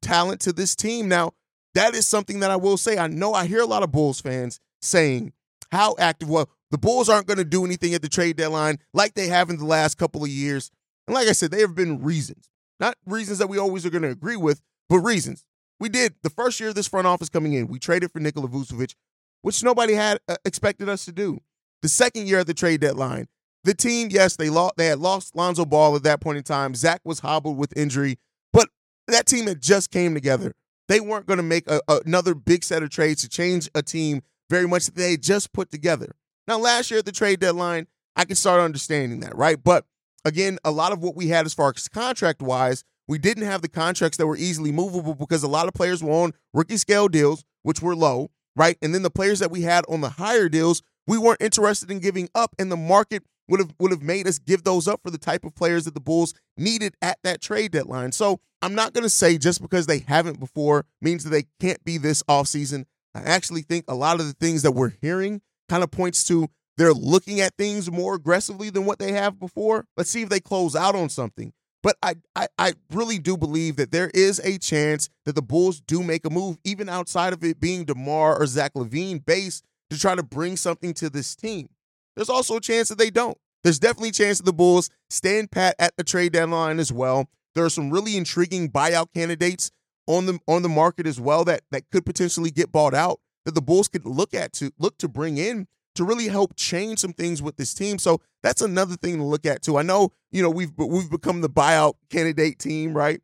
talent 0.02 0.40
to 0.42 0.52
this 0.52 0.76
team. 0.76 1.08
Now, 1.08 1.32
that 1.74 1.94
is 1.94 2.06
something 2.06 2.40
that 2.40 2.50
I 2.50 2.56
will 2.56 2.76
say. 2.76 2.98
I 2.98 3.06
know 3.06 3.32
I 3.32 3.46
hear 3.46 3.60
a 3.60 3.66
lot 3.66 3.82
of 3.82 3.90
Bulls 3.90 4.20
fans 4.20 4.60
saying 4.82 5.32
how 5.70 5.96
active 5.98 6.28
well 6.28 6.50
the 6.70 6.78
Bulls 6.78 7.08
aren't 7.08 7.26
going 7.26 7.38
to 7.38 7.44
do 7.44 7.64
anything 7.64 7.94
at 7.94 8.02
the 8.02 8.08
trade 8.08 8.36
deadline 8.36 8.78
like 8.92 9.14
they 9.14 9.28
have 9.28 9.48
in 9.48 9.56
the 9.56 9.64
last 9.64 9.96
couple 9.96 10.22
of 10.22 10.28
years. 10.28 10.70
And 11.06 11.14
like 11.14 11.28
I 11.28 11.32
said, 11.32 11.50
there 11.50 11.60
have 11.60 11.74
been 11.74 12.02
reasons. 12.02 12.48
Not 12.80 12.96
reasons 13.06 13.38
that 13.38 13.48
we 13.48 13.58
always 13.58 13.86
are 13.86 13.90
going 13.90 14.02
to 14.02 14.10
agree 14.10 14.36
with, 14.36 14.60
but 14.88 14.98
reasons. 14.98 15.44
We 15.78 15.88
did 15.88 16.14
the 16.22 16.30
first 16.30 16.60
year 16.60 16.68
of 16.68 16.74
this 16.74 16.88
front 16.88 17.06
office 17.06 17.28
coming 17.28 17.54
in. 17.54 17.66
We 17.66 17.78
traded 17.78 18.12
for 18.12 18.20
Nikola 18.20 18.48
Vucevic, 18.48 18.94
which 19.42 19.62
nobody 19.62 19.94
had 19.94 20.20
uh, 20.28 20.36
expected 20.44 20.88
us 20.88 21.04
to 21.06 21.12
do. 21.12 21.40
The 21.82 21.88
second 21.88 22.28
year 22.28 22.40
of 22.40 22.46
the 22.46 22.54
trade 22.54 22.80
deadline, 22.80 23.26
the 23.64 23.74
team, 23.74 24.08
yes, 24.10 24.36
they 24.36 24.50
lost. 24.50 24.76
They 24.76 24.86
had 24.86 24.98
lost 24.98 25.36
Lonzo 25.36 25.64
Ball 25.64 25.96
at 25.96 26.02
that 26.04 26.20
point 26.20 26.38
in 26.38 26.44
time. 26.44 26.74
Zach 26.74 27.00
was 27.04 27.20
hobbled 27.20 27.56
with 27.56 27.76
injury, 27.76 28.18
but 28.52 28.68
that 29.08 29.26
team 29.26 29.46
had 29.46 29.60
just 29.60 29.90
came 29.90 30.14
together. 30.14 30.54
They 30.88 31.00
weren't 31.00 31.26
going 31.26 31.38
to 31.38 31.44
make 31.44 31.68
a, 31.70 31.80
another 32.04 32.34
big 32.34 32.64
set 32.64 32.82
of 32.82 32.90
trades 32.90 33.22
to 33.22 33.28
change 33.28 33.68
a 33.74 33.82
team 33.82 34.22
very 34.50 34.66
much 34.66 34.86
that 34.86 34.94
they 34.94 35.16
just 35.16 35.52
put 35.52 35.70
together. 35.70 36.14
Now, 36.46 36.58
last 36.58 36.90
year 36.90 36.98
at 36.98 37.06
the 37.06 37.12
trade 37.12 37.40
deadline, 37.40 37.86
I 38.16 38.24
can 38.24 38.36
start 38.36 38.60
understanding 38.60 39.20
that, 39.20 39.36
right? 39.36 39.62
But 39.62 39.86
again, 40.24 40.58
a 40.64 40.70
lot 40.70 40.92
of 40.92 41.00
what 41.00 41.16
we 41.16 41.28
had 41.28 41.46
as 41.46 41.54
far 41.54 41.72
as 41.74 41.88
contract 41.88 42.42
wise 42.42 42.84
we 43.08 43.18
didn't 43.18 43.44
have 43.44 43.62
the 43.62 43.68
contracts 43.68 44.16
that 44.16 44.26
were 44.26 44.36
easily 44.36 44.72
movable 44.72 45.14
because 45.14 45.42
a 45.42 45.48
lot 45.48 45.66
of 45.66 45.74
players 45.74 46.02
were 46.02 46.12
on 46.12 46.32
rookie 46.52 46.76
scale 46.76 47.08
deals, 47.08 47.44
which 47.62 47.82
were 47.82 47.96
low, 47.96 48.30
right? 48.56 48.78
And 48.80 48.94
then 48.94 49.02
the 49.02 49.10
players 49.10 49.40
that 49.40 49.50
we 49.50 49.62
had 49.62 49.84
on 49.88 50.00
the 50.00 50.10
higher 50.10 50.48
deals, 50.48 50.82
we 51.06 51.18
weren't 51.18 51.42
interested 51.42 51.90
in 51.90 51.98
giving 51.98 52.28
up, 52.34 52.54
and 52.58 52.70
the 52.70 52.76
market 52.76 53.22
would 53.48 53.60
have 53.60 53.74
would 53.78 53.90
have 53.90 54.02
made 54.02 54.26
us 54.28 54.38
give 54.38 54.62
those 54.62 54.86
up 54.86 55.00
for 55.02 55.10
the 55.10 55.18
type 55.18 55.44
of 55.44 55.54
players 55.54 55.84
that 55.84 55.94
the 55.94 56.00
Bulls 56.00 56.32
needed 56.56 56.94
at 57.02 57.18
that 57.24 57.40
trade 57.40 57.72
deadline. 57.72 58.12
So 58.12 58.40
I'm 58.62 58.74
not 58.74 58.92
going 58.92 59.02
to 59.02 59.10
say 59.10 59.36
just 59.36 59.60
because 59.60 59.86
they 59.86 59.98
haven't 59.98 60.38
before 60.38 60.86
means 61.00 61.24
that 61.24 61.30
they 61.30 61.46
can't 61.60 61.84
be 61.84 61.98
this 61.98 62.22
offseason. 62.22 62.84
I 63.14 63.22
actually 63.22 63.62
think 63.62 63.84
a 63.88 63.94
lot 63.94 64.20
of 64.20 64.26
the 64.26 64.32
things 64.32 64.62
that 64.62 64.72
we're 64.72 64.92
hearing 65.02 65.42
kind 65.68 65.82
of 65.82 65.90
points 65.90 66.24
to 66.24 66.48
they're 66.76 66.92
looking 66.92 67.40
at 67.40 67.56
things 67.56 67.90
more 67.90 68.14
aggressively 68.14 68.70
than 68.70 68.86
what 68.86 68.98
they 68.98 69.12
have 69.12 69.38
before. 69.38 69.86
Let's 69.96 70.10
see 70.10 70.22
if 70.22 70.28
they 70.28 70.40
close 70.40 70.74
out 70.74 70.94
on 70.94 71.08
something. 71.08 71.52
But 71.82 71.96
I, 72.02 72.14
I, 72.36 72.46
I 72.58 72.72
really 72.92 73.18
do 73.18 73.36
believe 73.36 73.76
that 73.76 73.90
there 73.90 74.10
is 74.14 74.40
a 74.40 74.58
chance 74.58 75.08
that 75.24 75.34
the 75.34 75.42
Bulls 75.42 75.80
do 75.80 76.02
make 76.02 76.24
a 76.24 76.30
move, 76.30 76.58
even 76.64 76.88
outside 76.88 77.32
of 77.32 77.42
it 77.42 77.60
being 77.60 77.84
DeMar 77.84 78.40
or 78.40 78.46
Zach 78.46 78.74
LaVine 78.74 79.24
base, 79.24 79.62
to 79.90 79.98
try 79.98 80.14
to 80.14 80.22
bring 80.22 80.56
something 80.56 80.94
to 80.94 81.10
this 81.10 81.34
team. 81.34 81.68
There's 82.14 82.30
also 82.30 82.56
a 82.56 82.60
chance 82.60 82.88
that 82.88 82.98
they 82.98 83.10
don't. 83.10 83.36
There's 83.64 83.78
definitely 83.78 84.10
a 84.10 84.12
chance 84.12 84.38
that 84.38 84.44
the 84.44 84.52
Bulls 84.52 84.90
stand 85.10 85.50
pat 85.50 85.74
at 85.78 85.96
the 85.96 86.04
trade 86.04 86.32
deadline 86.32 86.78
as 86.78 86.92
well. 86.92 87.28
There 87.54 87.64
are 87.64 87.70
some 87.70 87.90
really 87.90 88.16
intriguing 88.16 88.70
buyout 88.70 89.12
candidates 89.12 89.70
on 90.06 90.26
the 90.26 90.38
on 90.48 90.62
the 90.62 90.68
market 90.68 91.06
as 91.06 91.20
well 91.20 91.44
that 91.44 91.62
that 91.70 91.88
could 91.90 92.04
potentially 92.04 92.50
get 92.50 92.72
bought 92.72 92.94
out 92.94 93.20
that 93.44 93.54
the 93.54 93.62
Bulls 93.62 93.88
could 93.88 94.04
look 94.04 94.34
at 94.34 94.52
to 94.54 94.72
look 94.78 94.98
to 94.98 95.08
bring 95.08 95.38
in 95.38 95.68
to 95.94 96.04
really 96.04 96.28
help 96.28 96.56
change 96.56 96.98
some 96.98 97.12
things 97.12 97.42
with 97.42 97.56
this 97.56 97.74
team. 97.74 97.98
So 97.98 98.20
that's 98.42 98.60
another 98.62 98.96
thing 98.96 99.18
to 99.18 99.24
look 99.24 99.46
at 99.46 99.62
too. 99.62 99.76
I 99.78 99.82
know 99.82 100.12
you 100.30 100.42
know 100.42 100.50
we've 100.50 100.72
we've 100.76 101.10
become 101.10 101.40
the 101.40 101.50
buyout 101.50 101.94
candidate 102.10 102.58
team, 102.58 102.94
right? 102.94 103.20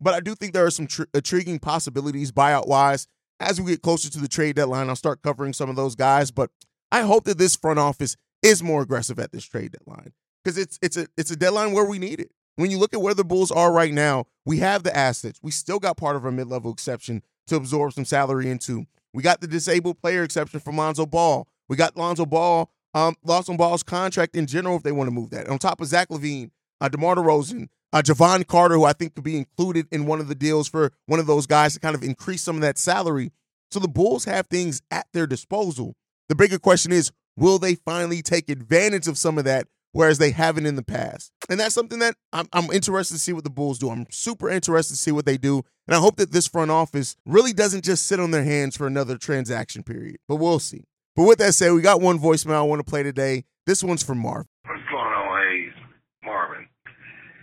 But 0.00 0.14
I 0.14 0.20
do 0.20 0.34
think 0.34 0.52
there 0.52 0.66
are 0.66 0.70
some 0.70 0.86
tr- 0.86 1.04
intriguing 1.12 1.58
possibilities 1.58 2.30
buyout 2.30 2.68
wise 2.68 3.08
as 3.40 3.60
we 3.60 3.72
get 3.72 3.82
closer 3.82 4.10
to 4.10 4.18
the 4.20 4.28
trade 4.28 4.56
deadline. 4.56 4.88
I'll 4.88 4.96
start 4.96 5.22
covering 5.22 5.52
some 5.52 5.70
of 5.70 5.76
those 5.76 5.94
guys, 5.94 6.30
but 6.30 6.50
I 6.90 7.02
hope 7.02 7.24
that 7.24 7.38
this 7.38 7.56
front 7.56 7.78
office 7.78 8.16
is 8.42 8.62
more 8.62 8.82
aggressive 8.82 9.18
at 9.18 9.32
this 9.32 9.44
trade 9.44 9.72
deadline 9.72 10.12
because 10.42 10.58
it's 10.58 10.78
it's 10.82 10.96
a 10.96 11.06
it's 11.16 11.30
a 11.30 11.36
deadline 11.36 11.72
where 11.72 11.84
we 11.84 11.98
need 11.98 12.20
it. 12.20 12.30
When 12.56 12.70
you 12.70 12.78
look 12.78 12.92
at 12.92 13.02
where 13.02 13.14
the 13.14 13.24
Bulls 13.24 13.52
are 13.52 13.72
right 13.72 13.92
now, 13.92 14.26
we 14.44 14.58
have 14.58 14.82
the 14.82 14.96
assets. 14.96 15.38
We 15.42 15.52
still 15.52 15.78
got 15.78 15.96
part 15.96 16.16
of 16.16 16.24
our 16.24 16.32
mid 16.32 16.48
level 16.48 16.72
exception 16.72 17.22
to 17.46 17.56
absorb 17.56 17.92
some 17.92 18.04
salary 18.04 18.50
into. 18.50 18.86
We 19.14 19.22
got 19.22 19.40
the 19.40 19.46
disabled 19.46 20.00
player 20.00 20.22
exception 20.22 20.60
from 20.60 20.76
Lonzo 20.76 21.06
Ball. 21.06 21.46
We 21.68 21.76
got 21.76 21.96
Lonzo 21.96 22.26
Ball, 22.26 22.70
um, 22.94 23.16
Lonzo 23.24 23.56
Ball's 23.56 23.82
contract 23.82 24.36
in 24.36 24.46
general 24.46 24.76
if 24.76 24.82
they 24.82 24.92
want 24.92 25.08
to 25.08 25.14
move 25.14 25.30
that. 25.30 25.48
On 25.48 25.58
top 25.58 25.80
of 25.80 25.86
Zach 25.88 26.08
LaVine, 26.08 26.50
uh, 26.80 26.88
DeMar 26.88 27.16
DeRozan, 27.16 27.68
uh, 27.92 28.02
Jevon 28.02 28.46
Carter, 28.46 28.74
who 28.74 28.84
I 28.84 28.92
think 28.92 29.14
could 29.14 29.24
be 29.24 29.36
included 29.36 29.86
in 29.90 30.06
one 30.06 30.20
of 30.20 30.28
the 30.28 30.34
deals 30.34 30.68
for 30.68 30.92
one 31.06 31.20
of 31.20 31.26
those 31.26 31.46
guys 31.46 31.74
to 31.74 31.80
kind 31.80 31.94
of 31.94 32.02
increase 32.02 32.42
some 32.42 32.56
of 32.56 32.62
that 32.62 32.78
salary. 32.78 33.32
So 33.70 33.80
the 33.80 33.88
Bulls 33.88 34.24
have 34.24 34.46
things 34.46 34.82
at 34.90 35.06
their 35.12 35.26
disposal. 35.26 35.94
The 36.28 36.34
bigger 36.34 36.58
question 36.58 36.92
is, 36.92 37.12
will 37.36 37.58
they 37.58 37.74
finally 37.74 38.22
take 38.22 38.48
advantage 38.48 39.06
of 39.06 39.18
some 39.18 39.38
of 39.38 39.44
that, 39.44 39.66
whereas 39.92 40.18
they 40.18 40.30
haven't 40.30 40.66
in 40.66 40.76
the 40.76 40.82
past? 40.82 41.32
And 41.48 41.58
that's 41.60 41.74
something 41.74 41.98
that 41.98 42.14
I'm, 42.32 42.48
I'm 42.52 42.70
interested 42.70 43.14
to 43.14 43.20
see 43.20 43.32
what 43.32 43.44
the 43.44 43.50
Bulls 43.50 43.78
do. 43.78 43.90
I'm 43.90 44.06
super 44.10 44.50
interested 44.50 44.94
to 44.94 45.00
see 45.00 45.12
what 45.12 45.26
they 45.26 45.38
do. 45.38 45.62
And 45.86 45.94
I 45.94 46.00
hope 46.00 46.16
that 46.16 46.32
this 46.32 46.46
front 46.46 46.70
office 46.70 47.16
really 47.24 47.52
doesn't 47.52 47.84
just 47.84 48.06
sit 48.06 48.20
on 48.20 48.30
their 48.30 48.44
hands 48.44 48.76
for 48.76 48.86
another 48.86 49.16
transaction 49.16 49.82
period. 49.82 50.16
But 50.28 50.36
we'll 50.36 50.58
see. 50.58 50.84
But 51.18 51.26
with 51.26 51.42
that 51.42 51.50
said, 51.58 51.74
we 51.74 51.82
got 51.82 51.98
one 51.98 52.22
voicemail 52.22 52.62
I 52.62 52.68
want 52.70 52.78
to 52.78 52.86
play 52.86 53.02
today. 53.02 53.42
This 53.66 53.82
one's 53.82 54.06
from 54.06 54.22
Marv. 54.22 54.46
What's 54.70 54.86
going 54.86 55.02
on, 55.18 55.26
Haize? 55.50 55.74
Marvin. 56.22 56.62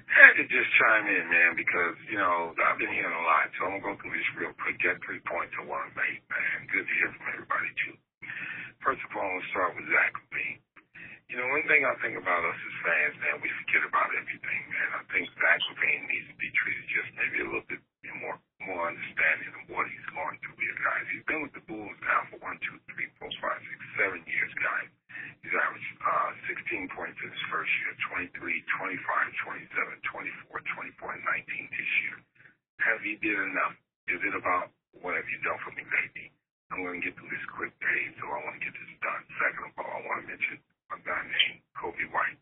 Had 0.07 0.39
to 0.39 0.47
just 0.47 0.71
chime 0.79 1.11
in, 1.11 1.27
man, 1.27 1.59
because, 1.59 1.99
you 2.07 2.15
know, 2.15 2.55
I've 2.55 2.79
been 2.79 2.95
hearing 2.95 3.11
a 3.11 3.25
lot, 3.27 3.51
so 3.59 3.67
I'm 3.67 3.83
going 3.83 3.83
to 3.83 3.87
go 3.91 3.93
through 3.99 4.15
this 4.15 4.31
real 4.39 4.55
quick. 4.63 4.79
Get 4.79 4.95
three 5.03 5.19
points 5.27 5.51
I 5.59 5.67
want 5.67 5.91
to 5.91 5.93
make, 5.99 6.23
man. 6.31 6.71
Good 6.71 6.87
to 6.87 6.93
hear 7.03 7.11
from 7.19 7.27
everybody, 7.35 7.67
too. 7.83 7.99
First 8.79 9.03
of 9.03 9.11
all, 9.11 9.27
let's 9.27 9.51
start 9.51 9.75
with 9.75 9.91
Zach 9.91 10.23
LaVine. 10.23 10.63
You 11.27 11.35
know, 11.43 11.47
one 11.51 11.67
thing 11.67 11.83
I 11.83 11.99
think 11.99 12.15
about 12.15 12.47
us 12.47 12.55
as 12.55 12.75
fans, 12.79 13.19
man, 13.27 13.43
we 13.43 13.51
forget 13.59 13.83
about 13.83 14.07
everything, 14.15 14.61
man. 14.71 14.89
I 14.95 15.03
think 15.11 15.27
Zach 15.35 15.59
LaVine 15.75 16.07
needs 16.07 16.31
to 16.31 16.37
be 16.39 16.47
treated 16.63 16.87
just 16.95 17.11
maybe 17.19 17.43
a 17.43 17.47
little 17.51 17.67
bit 17.67 17.83
more 18.23 18.39
understanding 18.73 19.53
of 19.53 19.63
what 19.69 19.85
he's 19.85 20.07
going 20.09 20.37
through 20.41 20.57
here, 20.57 20.79
guys. 20.81 21.05
He's 21.13 21.27
been 21.29 21.45
with 21.45 21.53
the 21.53 21.65
Bulls 21.69 21.99
now 22.01 22.25
for 22.33 22.41
one, 22.41 22.57
two, 22.65 22.81
three, 22.89 23.05
four, 23.21 23.29
five, 23.37 23.61
six, 23.61 23.79
seven 24.01 24.25
years, 24.25 24.53
guys. 24.57 24.89
He's 25.45 25.53
averaged 25.53 25.93
uh, 26.01 26.31
16 26.49 26.97
points 26.97 27.19
in 27.21 27.29
his 27.29 27.45
first 27.53 27.69
year, 27.85 27.93
23, 28.33 28.33
25, 28.33 28.97
27, 29.69 30.49
24, 30.49 30.57
24, 30.97 31.13
and 31.13 31.23
19 31.45 31.77
this 31.77 31.91
year. 32.09 32.17
Have 32.81 33.01
he 33.05 33.13
did 33.21 33.37
enough? 33.37 33.77
Is 34.09 34.21
it 34.25 34.33
about 34.33 34.73
what 35.01 35.13
have 35.13 35.27
you 35.29 35.39
done 35.45 35.59
for 35.61 35.73
me 35.77 35.85
lately? 35.85 36.33
I'm 36.73 36.81
going 36.81 36.97
to 36.97 37.05
get 37.05 37.13
through 37.13 37.29
this 37.29 37.47
quick 37.53 37.73
day, 37.77 38.01
so 38.17 38.25
I 38.25 38.41
want 38.41 38.57
to 38.57 38.63
get 38.65 38.73
this 38.73 38.93
done. 38.97 39.21
Second 39.37 39.63
of 39.69 39.73
all, 39.77 39.91
I 39.95 40.01
want 40.01 40.19
to 40.25 40.33
mention 40.33 40.57
a 40.91 40.97
guy 41.05 41.21
named 41.23 41.61
Coby 41.77 42.07
White. 42.09 42.41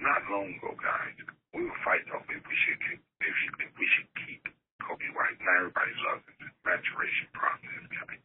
Not 0.00 0.24
long 0.32 0.56
ago, 0.56 0.72
guys, 0.80 1.14
we 1.52 1.68
were 1.68 1.80
fighting 1.84 2.10
over 2.16 2.26
if 2.32 2.42
we 2.42 2.56
should 2.64 2.80
if, 3.22 3.36
if 3.60 3.72
we 3.76 3.86
should 3.92 4.08
keep 4.24 4.42
Coby 4.82 5.08
White. 5.12 5.36
Now 5.44 5.68
everybody 5.68 5.94
loves 6.00 6.24
him. 6.26 6.48
Maturation 6.64 7.28
process 7.36 7.84
guy. 7.92 8.16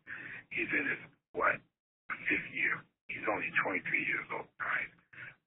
He's 0.50 0.72
in 0.72 0.86
his 0.96 1.02
what 1.36 1.60
fifth 2.08 2.50
year. 2.56 2.82
He's 3.12 3.28
only 3.28 3.52
23 3.62 3.84
years 3.84 4.28
old, 4.32 4.48
guys. 4.58 4.92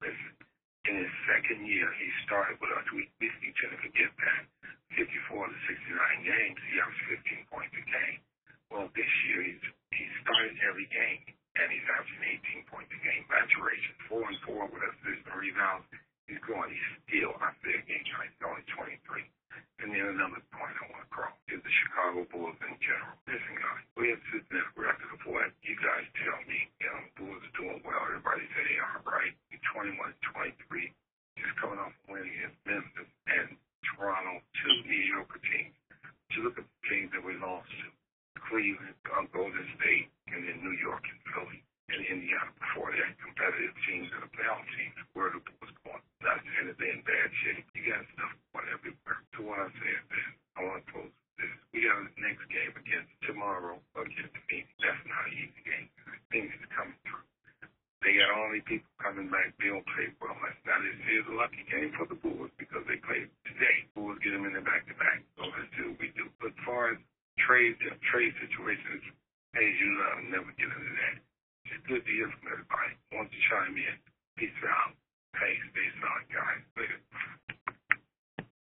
Listen, 0.05 0.33
in 0.87 0.95
his 1.03 1.13
second 1.25 1.65
year, 1.65 1.89
he 1.97 2.09
started 2.29 2.61
with 2.61 2.73
us. 2.73 2.85
We, 2.93 3.09
we 3.19 3.29
need 3.43 3.57
to 3.59 3.81
forget 3.81 4.13
that. 4.13 4.43
54 4.97 5.51
to 5.51 5.57
69 5.67 6.25
games. 6.25 6.61
every 10.71 10.87
game, 10.95 11.21
and 11.59 11.67
he's 11.69 11.85
averaging 11.91 12.41
18 12.63 12.71
points 12.71 12.89
a 12.95 13.01
game. 13.03 13.27
Maturation, 13.27 13.95
four 14.07 14.23
and 14.23 14.39
four 14.47 14.65
with 14.71 14.81
assists 14.81 15.27
and 15.27 15.37
rebounds. 15.37 15.85
He's 16.31 16.39
going. 16.47 16.71
He's 16.71 16.91
still 17.05 17.35
out 17.43 17.59
there 17.67 17.83
game 17.91 18.07
tonight. 18.07 18.31
He's 18.39 18.47
only 18.47 18.65
23. 18.71 19.27
And 19.83 19.91
then 19.91 20.15
another 20.15 20.41
point 20.55 20.73
I 20.79 20.87
want 20.95 21.03
to 21.03 21.11
cross 21.11 21.35
is 21.51 21.59
the 21.59 21.75
Chicago 21.85 22.23
Bulls 22.31 22.55
in 22.63 22.77
general. 22.79 23.19
Listen, 23.27 23.57
guys, 23.59 23.83
we 23.99 24.15
have 24.15 24.23
sitting 24.31 24.53
there 24.55 24.71
record 24.79 25.11
of 25.11 25.21
what 25.27 25.51
you 25.67 25.75
guys 25.83 26.07
tell 26.23 26.39
me. 26.47 26.71
You 26.79 26.87
know, 26.87 27.03
Bulls 27.19 27.43
are 27.43 27.57
doing 27.59 27.81
well. 27.83 28.01
Everybody 28.07 28.47
say 28.55 28.63
they 28.71 28.79
are, 28.79 29.03
right? 29.03 29.35
21, 29.75 29.93
23, 29.99 30.95
just 31.35 31.55
coming 31.59 31.83
off 31.83 31.93
a 31.93 32.15
win 32.15 32.25
against 32.25 32.59
Memphis 32.63 33.11
and 33.27 33.49
Toronto, 33.91 34.39
two 34.63 34.75
mediocre 34.87 35.43
teams. 35.43 35.75
To 36.39 36.47
look 36.47 36.55
at 36.63 36.63
the 36.63 36.81
teams 36.87 37.11
that 37.11 37.27
we 37.27 37.35
lost 37.43 37.67
to, 37.67 37.91
Cleveland, 38.47 38.95
um, 39.19 39.27
Golden 39.35 39.67
State, 39.75 40.11
and 40.31 40.47
then 40.47 40.63
New 40.63 40.77
York 40.79 41.03
and 41.03 41.21
Philly 41.35 41.61
and 41.91 42.07
Indiana 42.07 42.51
before 42.55 42.95
that 42.95 43.19
competitive 43.19 43.75
teams 43.83 44.07
and 44.15 44.23
the 44.23 44.31
playoff 44.31 44.63
teams 44.79 44.95
where 45.15 45.35
the 45.35 45.43
Bulls 45.43 45.75
going. 45.83 46.05
Not 46.23 46.39
saying 46.39 46.71
that 46.71 46.79
they're 46.79 46.95
in 46.95 47.03
bad 47.03 47.31
shape. 47.43 47.67
You 47.75 47.91
got 47.91 48.07
stuff 48.15 48.31
going 48.55 48.71
everywhere. 48.71 49.19
So 49.35 49.39
what 49.43 49.59
I'm 49.59 49.75
saying 49.75 50.07
is, 50.07 50.31
I 50.55 50.59
want 50.63 50.87
to 50.87 50.87
close 50.87 51.15
this. 51.35 51.51
We 51.75 51.83
got 51.83 51.99
the 51.99 52.15
next 52.23 52.47
game 52.47 52.75
against 52.79 53.11
tomorrow 53.27 53.75
against 53.99 54.33
the 54.39 54.43
Phoenix. 54.47 54.71
That's 54.79 55.03
not 55.03 55.27
an 55.27 55.35
easy 55.35 55.63
game. 55.67 55.89
Phoenix 56.31 56.55
is 56.63 56.71
coming 56.71 56.99
through. 57.03 57.27
They 58.07 58.17
got 58.17 58.33
all 58.33 58.49
these 58.55 58.65
people 58.65 58.91
coming 59.03 59.29
back. 59.29 59.51
They 59.59 59.75
don't 59.75 59.85
play 59.91 60.09
well. 60.23 60.39
That's 60.41 60.63
not 60.63 60.81
this 60.87 60.97
is 61.11 61.27
a 61.27 61.37
lucky 61.37 61.67
game 61.67 61.91
for 61.99 62.07
the 62.07 62.17
Bulls 62.23 62.55
because 62.55 62.87
they 62.87 63.03
played 63.03 63.29
today. 63.45 63.77
Bulls 63.99 64.17
get 64.23 64.31
them 64.31 64.47
in 64.47 64.55
the 64.55 64.63
back 64.63 64.87
to 64.87 64.95
back. 64.95 65.21
So 65.37 65.51
let's 65.51 65.69
do 65.75 65.91
what 65.91 65.99
we 65.99 66.15
do. 66.15 66.31
But 66.39 66.55
as 66.55 66.61
far 66.63 66.95
as 66.95 66.99
trade 67.45 67.77
trade 68.13 68.33
situations, 68.41 69.05
as 69.57 69.73
you 69.83 69.91
uh, 69.99 70.21
never 70.31 70.51
get 70.55 70.71
into 70.71 70.95
that. 70.95 71.17
It's 71.67 71.87
good 71.87 72.03
to 72.05 72.13
hear 72.13 72.31
from 72.31 72.47
everybody. 72.55 72.95
Want 73.13 73.31
to 73.31 73.41
chime 73.51 73.75
in. 73.75 73.97
Peace 74.39 74.55
out. 74.63 74.95
Hey, 75.35 75.55
stay 75.71 75.89
solid, 75.99 76.29
guys. 76.31 76.63
Later. 76.79 77.01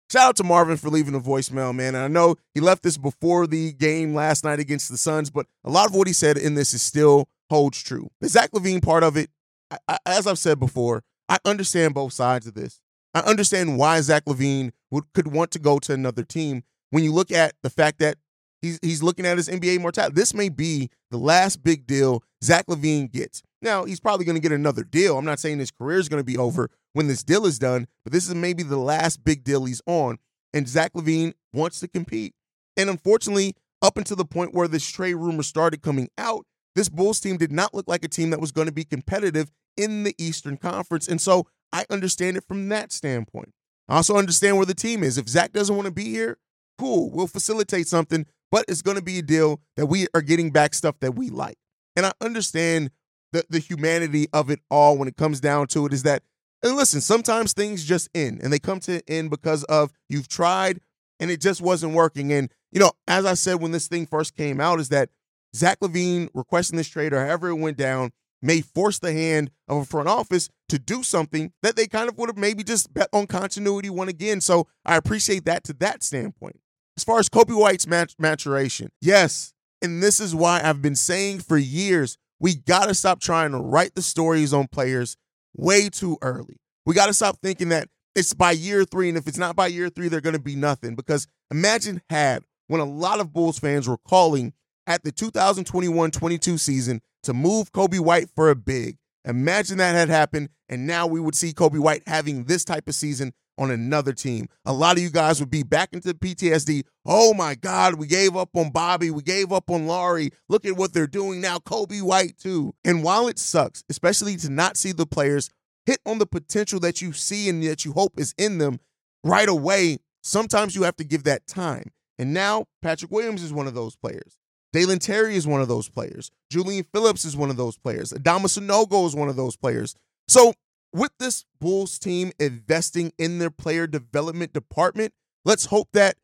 Shout 0.10 0.30
out 0.30 0.36
to 0.38 0.44
Marvin 0.44 0.78
for 0.78 0.90
leaving 0.90 1.16
a 1.16 1.20
voicemail, 1.20 1.76
man. 1.76 1.94
And 1.94 2.04
I 2.04 2.08
know 2.08 2.36
he 2.54 2.62
left 2.62 2.84
this 2.84 2.98
before 2.98 3.46
the 3.46 3.74
game 3.74 4.14
last 4.14 4.44
night 4.46 4.60
against 4.60 4.90
the 4.90 4.98
Suns, 4.98 5.30
but 5.30 5.48
a 5.66 5.70
lot 5.70 5.88
of 5.88 5.96
what 5.96 6.08
he 6.08 6.14
said 6.14 6.38
in 6.38 6.56
this 6.56 6.74
is 6.74 6.82
still 6.82 7.28
holds 7.50 7.84
true. 7.84 8.10
The 8.22 8.30
Zach 8.30 8.52
LaVine 8.52 8.82
part 8.82 9.04
of 9.04 9.18
it, 9.18 9.30
I, 9.70 9.78
I, 9.88 9.98
as 10.06 10.26
I've 10.26 10.40
said 10.40 10.60
before, 10.60 11.04
I 11.28 11.40
understand 11.44 11.94
both 11.94 12.14
sides 12.14 12.48
of 12.48 12.54
this. 12.54 12.80
I 13.14 13.20
understand 13.22 13.78
why 13.78 14.00
Zach 14.02 14.24
LaVine 14.26 14.72
would 14.92 15.06
could 15.14 15.28
want 15.28 15.52
to 15.52 15.60
go 15.60 15.80
to 15.80 15.94
another 15.94 16.24
team 16.24 16.64
when 16.92 17.04
you 17.04 17.12
look 17.12 17.32
at 17.32 17.54
the 17.64 17.70
fact 17.70 18.00
that 18.00 18.18
he's 18.62 18.80
he's 18.82 19.04
looking 19.04 19.26
at 19.26 19.38
his 19.38 19.50
NBA 19.50 19.82
mortality. 19.82 20.14
This 20.16 20.34
may 20.34 20.50
be 20.50 20.90
the 21.12 21.18
last 21.18 21.64
big 21.64 21.86
deal 21.86 22.24
Zach 22.44 22.66
LaVine 22.68 23.12
gets. 23.12 23.44
Now, 23.62 23.86
he's 23.86 24.00
probably 24.00 24.26
going 24.26 24.36
to 24.36 24.42
get 24.42 24.52
another 24.52 24.84
deal. 24.84 25.18
I'm 25.18 25.26
not 25.26 25.40
saying 25.40 25.60
his 25.60 25.72
career 25.72 26.00
is 26.00 26.10
going 26.10 26.20
to 26.20 26.26
be 26.26 26.38
over 26.38 26.70
when 26.94 27.08
this 27.08 27.24
deal 27.24 27.46
is 27.46 27.58
done, 27.58 27.88
but 28.04 28.14
this 28.14 28.28
is 28.28 28.36
maybe 28.36 28.64
the 28.64 28.78
last 28.78 29.24
big 29.24 29.44
deal 29.44 29.66
he's 29.66 29.82
on. 29.86 30.20
And 30.54 30.68
Zach 30.68 30.94
LaVine 30.94 31.34
wants 31.54 31.80
to 31.80 31.88
compete. 31.88 32.34
And 32.76 32.90
unfortunately, 32.90 33.56
up 33.82 33.98
until 33.98 34.18
the 34.18 34.26
point 34.26 34.54
where 34.54 34.68
this 34.68 34.88
trade 34.88 35.16
rumor 35.16 35.44
started 35.44 35.82
coming 35.82 36.10
out, 36.18 36.46
this 36.76 36.90
Bulls 36.90 37.20
team 37.20 37.38
did 37.38 37.52
not 37.52 37.74
look 37.74 37.88
like 37.88 38.06
a 38.06 38.08
team 38.08 38.30
that 38.30 38.40
was 38.40 38.52
going 38.52 38.68
to 38.68 38.74
be 38.74 38.84
competitive 38.84 39.52
in 39.76 40.04
the 40.04 40.16
Eastern 40.18 40.58
Conference. 40.58 41.08
And 41.08 41.20
so 41.20 41.48
I 41.72 41.86
understand 41.90 42.38
it 42.38 42.44
from 42.48 42.70
that 42.70 42.92
standpoint. 42.92 43.54
I 43.90 43.96
also 43.96 44.18
understand 44.18 44.58
where 44.58 44.66
the 44.66 44.76
team 44.76 45.04
is. 45.04 45.18
If 45.18 45.28
Zach 45.28 45.54
doesn't 45.54 45.76
want 45.76 45.86
to 45.86 45.92
be 45.92 46.06
here, 46.06 46.38
cool. 46.78 47.10
We'll 47.10 47.28
facilitate 47.28 47.88
something, 47.88 48.26
but 48.52 48.66
it's 48.68 48.82
going 48.82 48.98
to 48.98 49.04
be 49.04 49.20
a 49.20 49.24
deal 49.24 49.62
that 49.76 49.88
we 49.88 50.08
are 50.14 50.22
getting 50.22 50.52
back 50.52 50.74
stuff 50.74 51.00
that 51.00 51.16
we 51.16 51.30
like. 51.30 51.58
And 51.96 52.06
I 52.06 52.12
understand 52.22 52.92
the, 53.38 53.46
the 53.50 53.60
humanity 53.60 54.28
of 54.34 54.50
it 54.50 54.60
all 54.70 54.98
when 54.98 55.08
it 55.08 55.16
comes 55.16 55.40
down 55.40 55.68
to 55.68 55.86
it 55.86 55.94
is 55.94 56.04
that, 56.04 56.24
and 56.64 56.76
listen, 56.76 57.02
sometimes 57.02 57.54
things 57.54 57.86
just 57.86 58.10
end 58.16 58.42
and 58.42 58.52
they 58.52 58.60
come 58.60 58.80
to 58.82 58.96
an 58.96 59.02
end 59.08 59.30
because 59.30 59.64
of 59.66 59.92
you've 60.10 60.28
tried 60.28 60.80
and 61.20 61.30
it 61.30 61.40
just 61.40 61.62
wasn't 61.62 61.94
working. 61.94 62.34
And, 62.34 62.52
you 62.72 62.80
know, 62.80 62.92
as 63.08 63.26
I 63.26 63.36
said 63.36 63.62
when 63.62 63.72
this 63.72 63.88
thing 63.88 64.08
first 64.08 64.36
came 64.36 64.60
out, 64.60 64.80
is 64.80 64.90
that 64.90 65.10
Zach 65.56 65.80
LaVine 65.82 66.30
requesting 66.34 66.78
this 66.78 66.88
trade 66.88 67.14
or 67.14 67.24
however 67.26 67.50
it 67.50 67.56
went 67.56 67.78
down 67.78 68.12
may 68.42 68.62
force 68.62 69.00
the 69.00 69.14
hand 69.14 69.52
of 69.68 69.78
a 69.78 69.86
front 69.86 70.08
office 70.08 70.50
to 70.70 70.80
do 70.80 71.04
something 71.04 71.52
that 71.62 71.76
they 71.76 71.88
kind 71.88 72.10
of 72.10 72.18
would 72.18 72.30
have 72.30 72.38
maybe 72.38 72.64
just 72.64 72.94
bet 72.94 73.10
on 73.14 73.28
continuity 73.28 73.90
one 73.90 74.10
again. 74.10 74.42
So 74.42 74.68
I 74.86 74.96
appreciate 74.96 75.46
that 75.46 75.64
to 75.66 75.74
that 75.74 76.04
standpoint. 76.04 76.60
As 76.98 77.04
far 77.04 77.20
as 77.20 77.30
Coby 77.30 77.58
White's 77.58 77.86
mat- 77.86 78.16
maturation, 78.18 78.90
yes, 79.00 79.54
and 79.82 80.02
this 80.02 80.20
is 80.20 80.34
why 80.34 80.62
I've 80.64 80.82
been 80.82 80.96
saying 80.96 81.40
for 81.40 81.58
years 81.58 82.18
we 82.40 82.56
got 82.56 82.86
to 82.88 82.94
stop 82.94 83.20
trying 83.20 83.52
to 83.52 83.58
write 83.58 83.96
the 83.96 84.02
stories 84.02 84.54
on 84.54 84.68
players 84.68 85.18
way 85.56 85.90
too 85.90 86.18
early. 86.22 86.58
We 86.86 86.94
got 86.94 87.08
to 87.08 87.14
stop 87.14 87.38
thinking 87.42 87.70
that 87.70 87.90
it's 88.16 88.34
by 88.34 88.52
year 88.52 88.84
three, 88.84 89.10
and 89.10 89.18
if 89.18 89.28
it's 89.28 89.38
not 89.38 89.56
by 89.56 89.68
year 89.68 89.90
three, 89.90 90.08
they're 90.08 90.22
going 90.22 90.36
to 90.36 90.42
be 90.42 90.56
nothing. 90.56 90.96
Because 90.96 91.28
imagine 91.52 92.02
had 92.10 92.44
when 92.68 92.82
a 92.82 92.86
lot 92.86 93.20
of 93.20 93.34
Bulls 93.34 93.60
fans 93.60 93.88
were 93.88 93.98
calling 93.98 94.54
at 94.86 95.04
the 95.04 95.12
2021 95.12 96.12
22 96.12 96.58
season 96.58 97.02
to 97.24 97.34
move 97.34 97.72
Coby 97.72 98.00
White 98.00 98.30
for 98.36 98.50
a 98.50 98.56
big. 98.56 98.98
Imagine 99.26 99.78
that 99.80 99.94
had 99.94 100.10
happened, 100.10 100.50
and 100.70 100.88
now 100.88 101.06
we 101.06 101.20
would 101.20 101.36
see 101.36 101.52
Kobe 101.52 101.80
White 101.80 102.04
having 102.08 102.46
this 102.46 102.64
type 102.64 102.88
of 102.88 102.96
season 102.96 103.34
on 103.58 103.72
another 103.72 104.14
team. 104.14 104.48
A 104.66 104.74
lot 104.74 104.98
of 104.98 105.04
you 105.04 105.10
guys 105.10 105.40
would 105.40 105.50
be 105.50 105.64
back 105.64 105.90
into 105.94 106.14
PTSD. 106.14 106.84
Oh 107.06 107.34
my 107.34 107.56
God, 107.56 107.96
we 107.96 108.08
gave 108.08 108.36
up 108.36 108.50
on 108.56 108.72
Bobby. 108.72 109.12
We 109.12 109.22
gave 109.24 109.52
up 109.52 109.70
on 109.70 109.88
Lauri. 109.88 110.32
Look 110.50 110.66
at 110.66 110.78
what 110.78 110.94
they're 110.94 111.08
doing 111.08 111.42
now. 111.42 111.58
Coby 111.58 112.02
White, 112.02 112.38
too. 112.38 112.74
And 112.84 113.04
while 113.04 113.28
it 113.28 113.40
sucks, 113.40 113.84
especially 113.90 114.36
to 114.38 114.50
not 114.50 114.78
see 114.78 114.92
the 114.92 115.06
players 115.06 115.50
hit 115.86 116.00
on 116.06 116.20
the 116.20 116.26
potential 116.26 116.80
that 116.82 117.02
you 117.02 117.14
see 117.14 117.50
and 117.50 117.64
that 117.64 117.86
you 117.86 117.94
hope 117.94 118.20
is 118.20 118.34
in 118.38 118.58
them 118.58 118.80
right 119.24 119.50
away, 119.50 119.98
sometimes 120.22 120.76
you 120.76 120.84
have 120.84 120.98
to 120.98 121.04
give 121.04 121.24
that 121.24 121.48
time. 121.48 121.92
And 122.20 122.34
now 122.34 122.66
Patrick 122.82 123.12
Williams 123.12 123.44
is 123.44 123.54
one 123.54 123.68
of 123.68 123.74
those 123.74 123.96
players. 123.96 124.38
Dalen 124.74 125.00
Terry 125.00 125.36
is 125.36 125.48
one 125.48 125.62
of 125.62 125.68
those 125.68 125.90
players. 125.90 126.30
Julian 126.52 126.84
Phillips 126.94 127.26
is 127.26 127.38
one 127.38 127.50
of 127.50 127.58
those 127.58 127.78
players. 127.78 128.12
Adama 128.12 128.46
Sanogo 128.46 129.06
is 129.06 129.16
one 129.16 129.30
of 129.30 129.36
those 129.36 129.56
players. 129.56 129.96
So 130.28 130.54
with 130.98 131.12
this 131.20 131.46
Bulls 131.60 132.00
team 132.00 132.32
investing 132.40 133.14
in 133.18 133.40
their 133.40 133.52
player 133.52 133.88
development 133.88 134.54
department, 134.54 135.14
let's 135.46 135.66
hope 135.66 135.90
that 135.94 136.16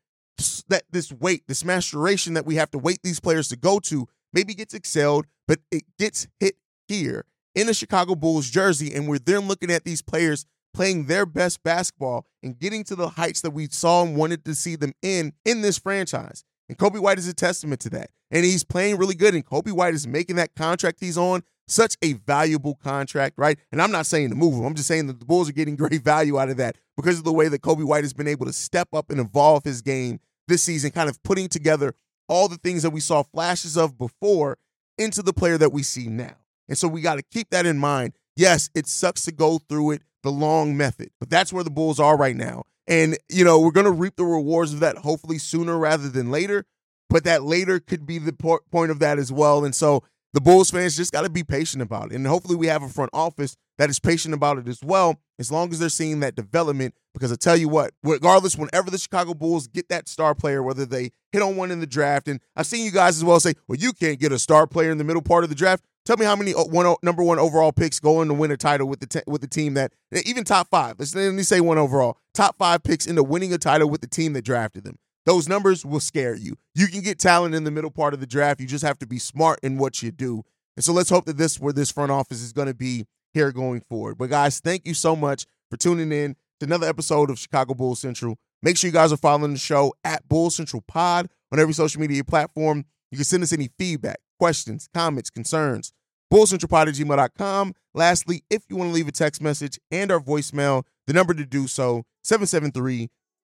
that 0.68 0.82
this 0.90 1.12
wait, 1.12 1.46
this 1.46 1.64
maturation 1.64 2.34
that 2.34 2.44
we 2.44 2.56
have 2.56 2.70
to 2.72 2.78
wait 2.78 2.98
these 3.02 3.20
players 3.20 3.48
to 3.48 3.56
go 3.56 3.78
to, 3.78 4.08
maybe 4.32 4.54
gets 4.54 4.74
excelled, 4.74 5.26
but 5.46 5.60
it 5.70 5.84
gets 5.98 6.26
hit 6.40 6.56
here 6.88 7.24
in 7.54 7.68
a 7.68 7.74
Chicago 7.74 8.16
Bulls 8.16 8.50
jersey, 8.50 8.92
and 8.92 9.08
we're 9.08 9.18
then 9.18 9.46
looking 9.46 9.70
at 9.70 9.84
these 9.84 10.02
players 10.02 10.44
playing 10.72 11.06
their 11.06 11.24
best 11.24 11.62
basketball 11.62 12.26
and 12.42 12.58
getting 12.58 12.82
to 12.82 12.96
the 12.96 13.10
heights 13.10 13.40
that 13.42 13.52
we 13.52 13.68
saw 13.68 14.02
and 14.02 14.16
wanted 14.16 14.44
to 14.44 14.54
see 14.56 14.74
them 14.74 14.92
in 15.02 15.32
in 15.44 15.62
this 15.62 15.78
franchise. 15.78 16.44
And 16.68 16.76
Coby 16.76 16.98
White 16.98 17.18
is 17.18 17.28
a 17.28 17.34
testament 17.34 17.80
to 17.82 17.90
that. 17.90 18.10
And 18.30 18.44
he's 18.44 18.64
playing 18.64 18.96
really 18.96 19.14
good. 19.14 19.34
And 19.34 19.44
Coby 19.44 19.70
White 19.70 19.94
is 19.94 20.06
making 20.06 20.36
that 20.36 20.54
contract 20.56 20.98
he's 21.00 21.18
on 21.18 21.42
such 21.66 21.96
a 22.02 22.14
valuable 22.14 22.74
contract, 22.74 23.38
right? 23.38 23.58
And 23.72 23.80
I'm 23.80 23.90
not 23.90 24.06
saying 24.06 24.30
to 24.30 24.34
move 24.34 24.54
him. 24.54 24.64
I'm 24.64 24.74
just 24.74 24.88
saying 24.88 25.06
that 25.06 25.18
the 25.20 25.26
Bulls 25.26 25.48
are 25.48 25.52
getting 25.52 25.76
great 25.76 26.02
value 26.02 26.38
out 26.38 26.50
of 26.50 26.56
that 26.58 26.76
because 26.96 27.18
of 27.18 27.24
the 27.24 27.32
way 27.32 27.48
that 27.48 27.62
Coby 27.62 27.84
White 27.84 28.04
has 28.04 28.12
been 28.12 28.28
able 28.28 28.46
to 28.46 28.52
step 28.52 28.88
up 28.92 29.10
and 29.10 29.20
evolve 29.20 29.64
his 29.64 29.82
game 29.82 30.20
this 30.48 30.62
season, 30.62 30.90
kind 30.90 31.08
of 31.08 31.22
putting 31.22 31.48
together 31.48 31.94
all 32.28 32.48
the 32.48 32.56
things 32.56 32.82
that 32.82 32.90
we 32.90 33.00
saw 33.00 33.22
flashes 33.22 33.76
of 33.76 33.98
before 33.98 34.58
into 34.98 35.22
the 35.22 35.32
player 35.32 35.58
that 35.58 35.72
we 35.72 35.82
see 35.82 36.08
now. 36.08 36.36
And 36.68 36.78
so 36.78 36.88
we 36.88 37.00
got 37.00 37.16
to 37.16 37.22
keep 37.22 37.50
that 37.50 37.66
in 37.66 37.78
mind. 37.78 38.14
Yes, 38.36 38.70
it 38.74 38.86
sucks 38.86 39.24
to 39.24 39.32
go 39.32 39.58
through 39.58 39.92
it 39.92 40.02
the 40.22 40.32
long 40.32 40.76
method, 40.76 41.10
but 41.20 41.28
that's 41.28 41.52
where 41.52 41.64
the 41.64 41.70
Bulls 41.70 42.00
are 42.00 42.16
right 42.16 42.36
now. 42.36 42.64
And, 42.86 43.18
you 43.28 43.44
know, 43.44 43.60
we're 43.60 43.70
going 43.70 43.84
to 43.84 43.92
reap 43.92 44.16
the 44.16 44.24
rewards 44.24 44.72
of 44.72 44.80
that 44.80 44.98
hopefully 44.98 45.38
sooner 45.38 45.78
rather 45.78 46.08
than 46.08 46.30
later, 46.30 46.64
but 47.08 47.24
that 47.24 47.42
later 47.42 47.80
could 47.80 48.06
be 48.06 48.18
the 48.18 48.32
point 48.32 48.90
of 48.90 48.98
that 48.98 49.18
as 49.18 49.30
well. 49.30 49.64
And 49.64 49.74
so 49.74 50.02
the 50.34 50.40
Bulls 50.40 50.68
fans 50.68 50.96
just 50.96 51.12
got 51.12 51.22
to 51.22 51.30
be 51.30 51.44
patient 51.44 51.80
about 51.80 52.10
it. 52.10 52.16
And 52.16 52.26
hopefully 52.26 52.56
we 52.56 52.66
have 52.66 52.82
a 52.82 52.88
front 52.88 53.10
office 53.14 53.56
that 53.78 53.88
is 53.88 54.00
patient 54.00 54.34
about 54.34 54.58
it 54.58 54.68
as 54.68 54.82
well, 54.82 55.20
as 55.38 55.50
long 55.50 55.70
as 55.70 55.78
they're 55.78 55.88
seeing 55.88 56.20
that 56.20 56.34
development. 56.34 56.94
Because 57.14 57.30
I 57.30 57.36
tell 57.36 57.56
you 57.56 57.68
what, 57.68 57.92
regardless, 58.02 58.56
whenever 58.56 58.90
the 58.90 58.98
Chicago 58.98 59.34
Bulls 59.34 59.68
get 59.68 59.88
that 59.90 60.08
star 60.08 60.34
player, 60.34 60.60
whether 60.60 60.84
they 60.84 61.12
hit 61.30 61.40
on 61.40 61.56
one 61.56 61.70
in 61.70 61.78
the 61.78 61.86
draft, 61.86 62.26
and 62.26 62.40
I've 62.56 62.66
seen 62.66 62.84
you 62.84 62.90
guys 62.90 63.16
as 63.16 63.24
well 63.24 63.38
say, 63.38 63.54
well, 63.68 63.78
you 63.78 63.92
can't 63.92 64.18
get 64.18 64.32
a 64.32 64.38
star 64.38 64.66
player 64.66 64.90
in 64.90 64.98
the 64.98 65.04
middle 65.04 65.22
part 65.22 65.44
of 65.44 65.50
the 65.50 65.56
draft. 65.56 65.84
Tell 66.04 66.16
me 66.16 66.26
how 66.26 66.34
many 66.34 66.52
uh, 66.52 66.64
one 66.64 66.96
number 67.02 67.22
one 67.22 67.38
overall 67.38 67.72
picks 67.72 68.00
go 68.00 68.20
in 68.20 68.28
to 68.28 68.34
win 68.34 68.50
a 68.50 68.56
title 68.56 68.88
with 68.88 69.00
the 69.00 69.06
te- 69.06 69.22
with 69.26 69.40
the 69.40 69.46
team 69.46 69.74
that 69.74 69.92
even 70.26 70.44
top 70.44 70.68
five. 70.68 70.96
Let's 70.98 71.14
let 71.14 71.32
me 71.32 71.44
say 71.44 71.60
one 71.60 71.78
overall 71.78 72.18
top 72.34 72.58
five 72.58 72.82
picks 72.82 73.06
into 73.06 73.22
winning 73.22 73.54
a 73.54 73.58
title 73.58 73.88
with 73.88 74.02
the 74.02 74.06
team 74.06 74.34
that 74.34 74.44
drafted 74.44 74.84
them. 74.84 74.98
Those 75.26 75.48
numbers 75.48 75.84
will 75.84 76.00
scare 76.00 76.34
you. 76.34 76.56
You 76.74 76.86
can 76.86 77.00
get 77.00 77.18
talent 77.18 77.54
in 77.54 77.64
the 77.64 77.70
middle 77.70 77.90
part 77.90 78.14
of 78.14 78.20
the 78.20 78.26
draft. 78.26 78.60
You 78.60 78.66
just 78.66 78.84
have 78.84 78.98
to 78.98 79.06
be 79.06 79.18
smart 79.18 79.60
in 79.62 79.78
what 79.78 80.02
you 80.02 80.10
do. 80.10 80.42
And 80.76 80.84
so 80.84 80.92
let's 80.92 81.10
hope 81.10 81.24
that 81.26 81.38
this 81.38 81.58
where 81.58 81.72
this 81.72 81.90
front 81.90 82.10
office 82.10 82.42
is 82.42 82.52
going 82.52 82.68
to 82.68 82.74
be 82.74 83.06
here 83.32 83.52
going 83.52 83.80
forward. 83.80 84.18
But 84.18 84.30
guys, 84.30 84.60
thank 84.60 84.86
you 84.86 84.94
so 84.94 85.16
much 85.16 85.46
for 85.70 85.76
tuning 85.76 86.12
in 86.12 86.36
to 86.60 86.66
another 86.66 86.88
episode 86.88 87.30
of 87.30 87.38
Chicago 87.38 87.74
Bulls 87.74 88.00
Central. 88.00 88.36
Make 88.62 88.76
sure 88.76 88.88
you 88.88 88.92
guys 88.92 89.12
are 89.12 89.18
following 89.18 89.52
the 89.52 89.58
show 89.58 89.94
at 90.04 90.26
Bull 90.28 90.50
Central 90.50 90.82
Pod 90.82 91.28
on 91.52 91.58
every 91.58 91.74
social 91.74 92.00
media 92.00 92.24
platform. 92.24 92.84
You 93.10 93.18
can 93.18 93.24
send 93.24 93.42
us 93.42 93.52
any 93.52 93.70
feedback, 93.78 94.18
questions, 94.38 94.88
comments, 94.92 95.30
concerns. 95.30 95.92
BullCentralPod 96.32 96.88
at 96.88 96.94
gmail.com. 96.94 97.74
Lastly, 97.94 98.42
if 98.50 98.64
you 98.68 98.76
want 98.76 98.90
to 98.90 98.94
leave 98.94 99.06
a 99.06 99.12
text 99.12 99.40
message 99.40 99.78
and 99.90 100.10
our 100.10 100.18
voicemail, 100.18 100.84
the 101.06 101.12
number 101.12 101.32
to 101.32 101.44
do 101.44 101.68
so, 101.68 102.04
773 102.24 103.08